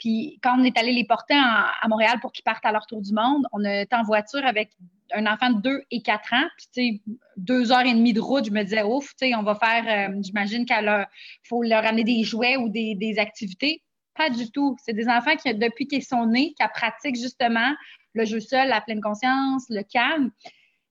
[0.00, 3.02] puis quand on est allé les porter à Montréal pour qu'ils partent à leur tour
[3.02, 4.70] du monde, on est en voiture avec
[5.12, 6.48] un enfant de 2 et 4 ans.
[6.56, 9.34] Puis, tu sais, deux heures et demie de route, je me disais, ouf, tu sais,
[9.34, 11.06] on va faire, euh, j'imagine qu'il
[11.44, 13.82] faut leur amener des jouets ou des, activités.
[14.16, 14.76] Pas du tout.
[14.82, 17.74] C'est des enfants qui, depuis qu'ils sont nés, qui pratiquent justement
[18.14, 20.30] le jeu seul, la pleine conscience, le calme.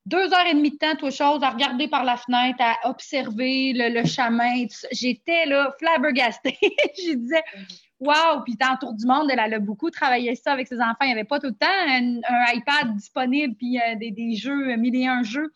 [0.05, 3.73] Deux heures et demie de temps, toute chose, à regarder par la fenêtre, à observer
[3.73, 4.65] le, le chemin.
[4.91, 6.57] J'étais là, flabbergastée.
[6.61, 7.43] je disais,
[7.99, 8.43] Wow!
[8.45, 10.95] Puis dans Tour du monde, elle, a beaucoup travaillé ça avec ses enfants.
[11.01, 12.21] Il n'y avait pas tout le temps un,
[12.53, 15.51] iPad disponible, puis euh, des, jeux, mille et un jeux.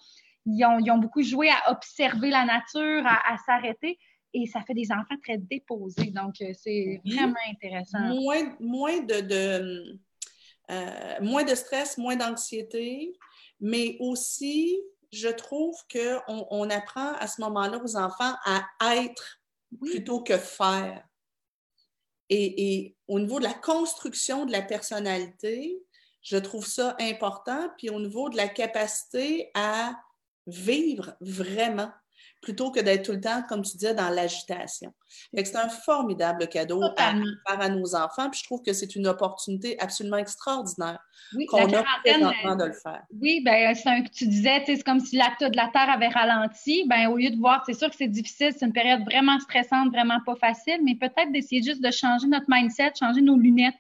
[0.46, 3.98] Ils ont, beaucoup joué à observer la nature, à, s'arrêter.
[4.34, 6.12] Et ça fait des enfants très déposés.
[6.12, 8.00] Donc, euh, c'est vraiment intéressant.
[8.00, 10.00] Moins, moins de,
[10.72, 13.14] euh, moins de stress, moins d'anxiété,
[13.62, 14.76] mais aussi,
[15.14, 19.40] je trouve qu'on on apprend à ce moment-là aux enfants à être
[19.80, 21.04] plutôt que faire.
[22.34, 25.78] Et, au niveau de la construction de la personnalité,
[26.22, 27.70] je trouve ça important.
[27.78, 29.94] Puis au niveau de la capacité à
[30.48, 31.92] vivre vraiment
[32.44, 34.94] plutôt que d'être tout le temps, comme tu disais, dans l'agitation.
[35.34, 39.08] C'est un formidable cadeau à faire à nos enfants, puis je trouve que c'est une
[39.08, 41.00] opportunité absolument extraordinaire
[41.50, 43.04] qu'on a présentement de le faire.
[43.20, 46.86] Oui, bien, c'est tu disais, c'est comme si l'acte de la Terre avait ralenti.
[46.88, 49.92] Ben, au lieu de voir, c'est sûr que c'est difficile, c'est une période vraiment stressante,
[49.92, 53.74] vraiment pas facile, mais peut-être d'essayer juste de changer notre mindset, changer nos lunettes.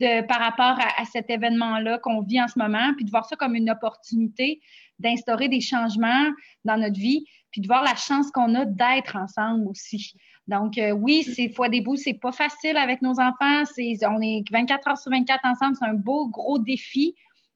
[0.00, 3.36] De, par rapport à cet événement-là qu'on vit en ce moment, puis de voir ça
[3.36, 4.60] comme une opportunité
[5.02, 6.30] d'instaurer des changements
[6.64, 10.14] dans notre vie, puis de voir la chance qu'on a d'être ensemble aussi.
[10.48, 13.64] Donc, euh, oui, c'est fois des bouts, c'est pas facile avec nos enfants.
[13.74, 17.14] C'est, on est 24 heures sur 24 ensemble, c'est un beau, gros défi.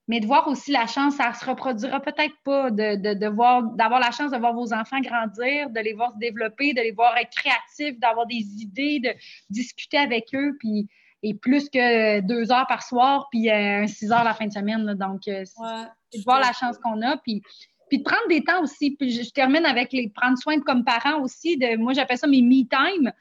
[0.08, 3.98] Mais de voir aussi la chance, ça se reproduira peut-être pas, de, de, voir, d'avoir
[3.98, 7.16] la chance de voir vos enfants grandir, de les voir se développer, de les voir
[7.16, 9.10] être créatifs, d'avoir des idées, de
[9.50, 10.88] discuter avec eux, puis
[11.22, 14.94] et plus que deux heures par soir, puis euh, six heures la fin de semaine.
[14.94, 15.44] donc, euh,
[16.18, 17.42] de voir la chance qu'on a, puis
[17.88, 18.92] puis de prendre des temps aussi.
[18.92, 21.56] Puis je, termine avec les prendre soin de, comme parents aussi.
[21.56, 23.12] De, moi, j'appelle ça mes me time.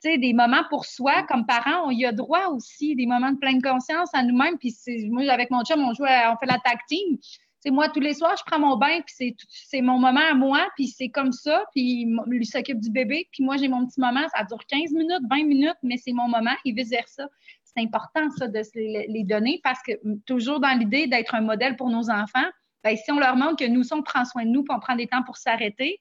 [0.00, 3.38] sais, des moments pour soi, comme parents, on y a droit aussi, des moments de
[3.38, 4.58] pleine conscience à nous-mêmes.
[4.58, 4.74] Puis
[5.08, 7.18] moi, avec mon chum, on joue, on fait la tag team.
[7.62, 10.66] C'est moi, tous les soirs, je prends mon bain, puis c'est mon moment à moi,
[10.76, 14.26] puis c'est comme ça, puis lui s'occupe du bébé, puis moi, j'ai mon petit moment,
[14.34, 17.28] ça dure 15 minutes, 20 minutes, mais c'est mon moment, et vice-versa.
[17.74, 19.92] C'est important, ça, de les donner, parce que
[20.26, 22.48] toujours dans l'idée d'être un modèle pour nos enfants,
[22.84, 24.80] bien, si on leur montre que nous, sommes, on prend soin de nous, puis on
[24.80, 26.00] prend des temps pour s'arrêter,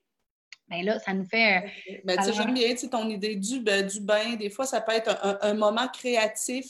[0.67, 1.65] bien là, ça nous fait.
[2.05, 4.35] Mais tu sais, j'aime bien ton idée du, du bain.
[4.35, 6.65] Des fois, ça peut être un, moment créatif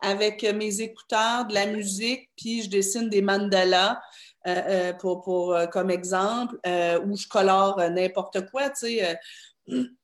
[0.00, 4.00] avec mes écouteurs, de la musique, puis je dessine des mandalas.
[4.46, 6.54] Euh, euh, pour, pour euh, comme exemple,
[7.04, 9.18] où je colore n'importe quoi, tu sais.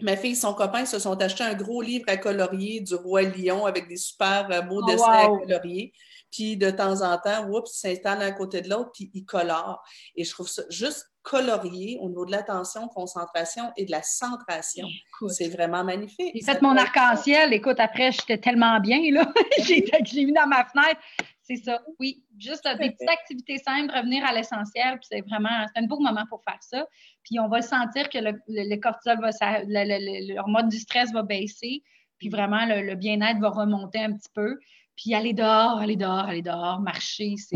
[0.00, 3.22] Ma fille et son copain se sont achetés un gros livre à colorier du Roi
[3.22, 5.92] Lion avec des super beaux oh, dessins à colorier.
[6.30, 9.82] Puis de temps en temps, oups, ils s'installent à côté de l'autre, puis ils colorent.
[10.14, 14.86] Et je trouve ça juste colorier au niveau de l'attention, concentration et de la centration.
[15.28, 16.32] C'est vraiment magnifique.
[16.34, 17.52] J'ai fait mon arc-en-ciel.
[17.52, 19.30] Écoute, après, j'étais tellement bien, là.
[19.62, 21.00] j'ai mis dans ma fenêtre.
[21.48, 22.22] C'est ça, oui.
[22.38, 24.98] Juste des petites activités simples, revenir à l'essentiel.
[24.98, 26.86] Puis c'est vraiment, c'est un beau moment pour faire ça.
[27.24, 29.30] Puis on va sentir que le, cortisol va,
[29.64, 31.82] le, mode du stress va baisser.
[32.18, 34.58] Puis vraiment, le, bien-être va remonter un petit peu.
[34.94, 37.54] Puis aller dehors, aller dehors, aller dehors, marcher, c'est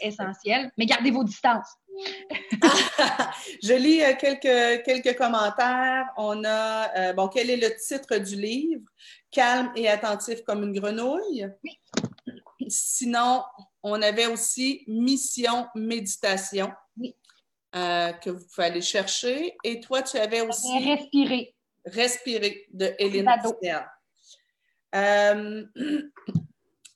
[0.00, 0.70] essentiel.
[0.76, 1.74] Mais gardez vos distances.
[3.62, 6.06] Je lis euh, quelques, quelques commentaires.
[6.16, 8.82] On a, euh, bon, quel est le titre du livre?
[9.30, 11.48] Calme et attentif comme une grenouille.
[11.64, 11.78] Oui.
[12.68, 13.42] Sinon,
[13.82, 16.72] on avait aussi Mission Méditation.
[16.96, 17.14] Oui.
[17.76, 19.56] Euh, que vous pouvez aller chercher.
[19.62, 20.78] Et toi, tu avais aussi.
[20.78, 21.54] Respirer.
[21.84, 23.28] Respirer de Hélène
[24.94, 25.64] euh,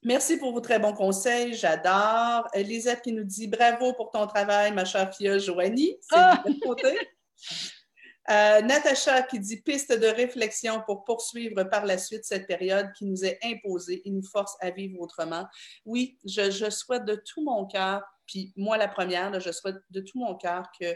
[0.05, 2.49] Merci pour vos très bons conseils, j'adore.
[2.53, 5.97] Elisette qui nous dit bravo pour ton travail, ma chère fille Joanie.
[6.01, 6.43] C'est ah!
[6.63, 6.99] côté.
[8.31, 13.05] Euh, Natacha qui dit piste de réflexion pour poursuivre par la suite cette période qui
[13.05, 15.47] nous est imposée et nous force à vivre autrement.
[15.85, 20.19] Oui, je, souhaite de tout mon cœur, puis moi la première, je souhaite de tout
[20.21, 20.95] mon cœur que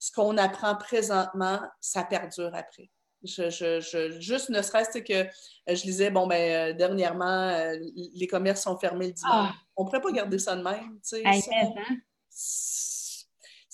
[0.00, 2.90] ce qu'on apprend présentement, ça perdure après.
[3.22, 5.26] Je, juste ne serait-ce que euh,
[5.68, 7.56] je disais, bon, ben, euh, dernièrement,
[7.94, 9.50] les commerces sont fermés le dimanche.
[9.52, 9.54] Ah!
[9.76, 10.98] On ne pourrait pas garder ça de même.
[11.08, 11.22] Tu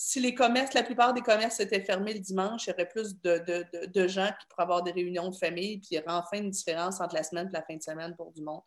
[0.09, 3.21] si les commerces, la plupart des commerces étaient fermés le dimanche, il y aurait plus
[3.21, 6.49] de, gens qui pourraient avoir des réunions de famille, puis il y aurait enfin une
[6.49, 8.63] différence entre la semaine et la fin de semaine pour du monde.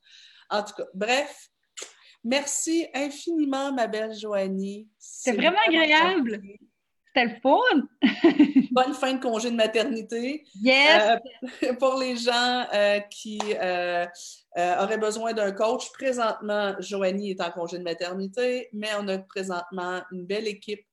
[0.51, 1.49] En tout cas, bref,
[2.23, 4.87] merci infiniment, ma belle Joanie.
[4.99, 6.43] C'est vraiment agréable.
[7.13, 7.87] C'était le fun!
[8.71, 10.45] Bonne fin de congé de maternité.
[10.61, 11.19] Yes!
[11.63, 14.05] Euh, pour les gens euh, qui euh,
[14.55, 20.01] auraient besoin d'un coach, présentement, Joanie est en congé de maternité, mais on a présentement
[20.13, 20.85] une belle équipe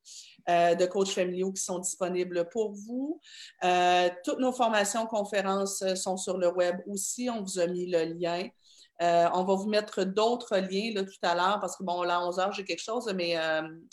[0.48, 3.20] euh, de coachs familiaux qui sont disponibles pour vous.
[3.64, 7.28] Euh, toutes nos formations, conférences euh, sont sur le web aussi.
[7.28, 8.48] On vous a mis le lien.
[9.00, 12.38] on va vous mettre d'autres liens tout à l'heure parce que, bon, là, à 11
[12.38, 13.36] heures, j'ai quelque chose, mais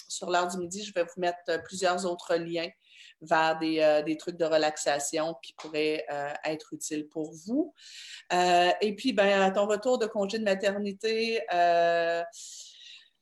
[0.08, 2.70] sur l'heure du midi, je vais vous mettre plusieurs autres liens
[3.22, 6.06] vers des, trucs de relaxation qui pourraient
[6.43, 7.74] être utiles pour vous.
[8.32, 11.41] et puis, ben, à ton retour de congé de maternité,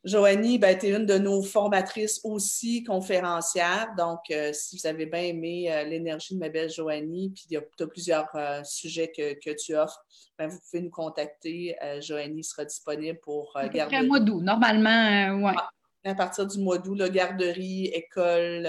[0.04, 3.94] Joanie, ben, tu es une de nos formatrices aussi conférencières.
[3.96, 7.56] Donc, euh, si vous avez bien aimé euh, l'énergie de ma belle Joanie, puis tu
[7.56, 10.04] as plusieurs euh, sujets que, tu offres,
[10.38, 11.74] ben, vous pouvez nous contacter.
[12.00, 14.02] Joanie sera disponible pour garder.
[14.02, 15.54] mois d'août, normalement, oui.
[15.56, 15.70] Ah,
[16.04, 18.68] à partir du mois d'août, garderie, école,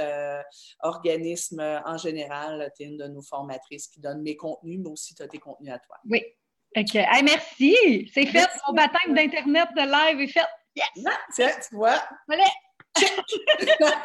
[0.82, 5.14] organisme en général, tu es une de nos formatrices qui donne mes contenus, mais aussi
[5.16, 5.98] tu as tes contenus à toi.
[6.10, 6.24] Oui.
[6.78, 6.94] OK.
[7.24, 8.10] merci.
[8.14, 8.48] C'est fait.
[8.68, 10.46] Mon baptême d'Internet de live est fait.
[10.76, 11.06] Yes!
[11.34, 12.04] tiens, tu vois.
[12.28, 12.46] Voilà.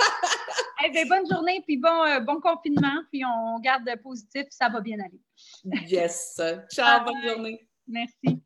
[0.92, 4.98] Ben, bonne journée, puis bon, euh, bon confinement, puis on garde positif, ça va bien
[4.98, 5.20] aller.
[5.86, 6.40] yes.
[6.72, 7.68] Ciao, bonne journée.
[7.86, 8.42] Merci.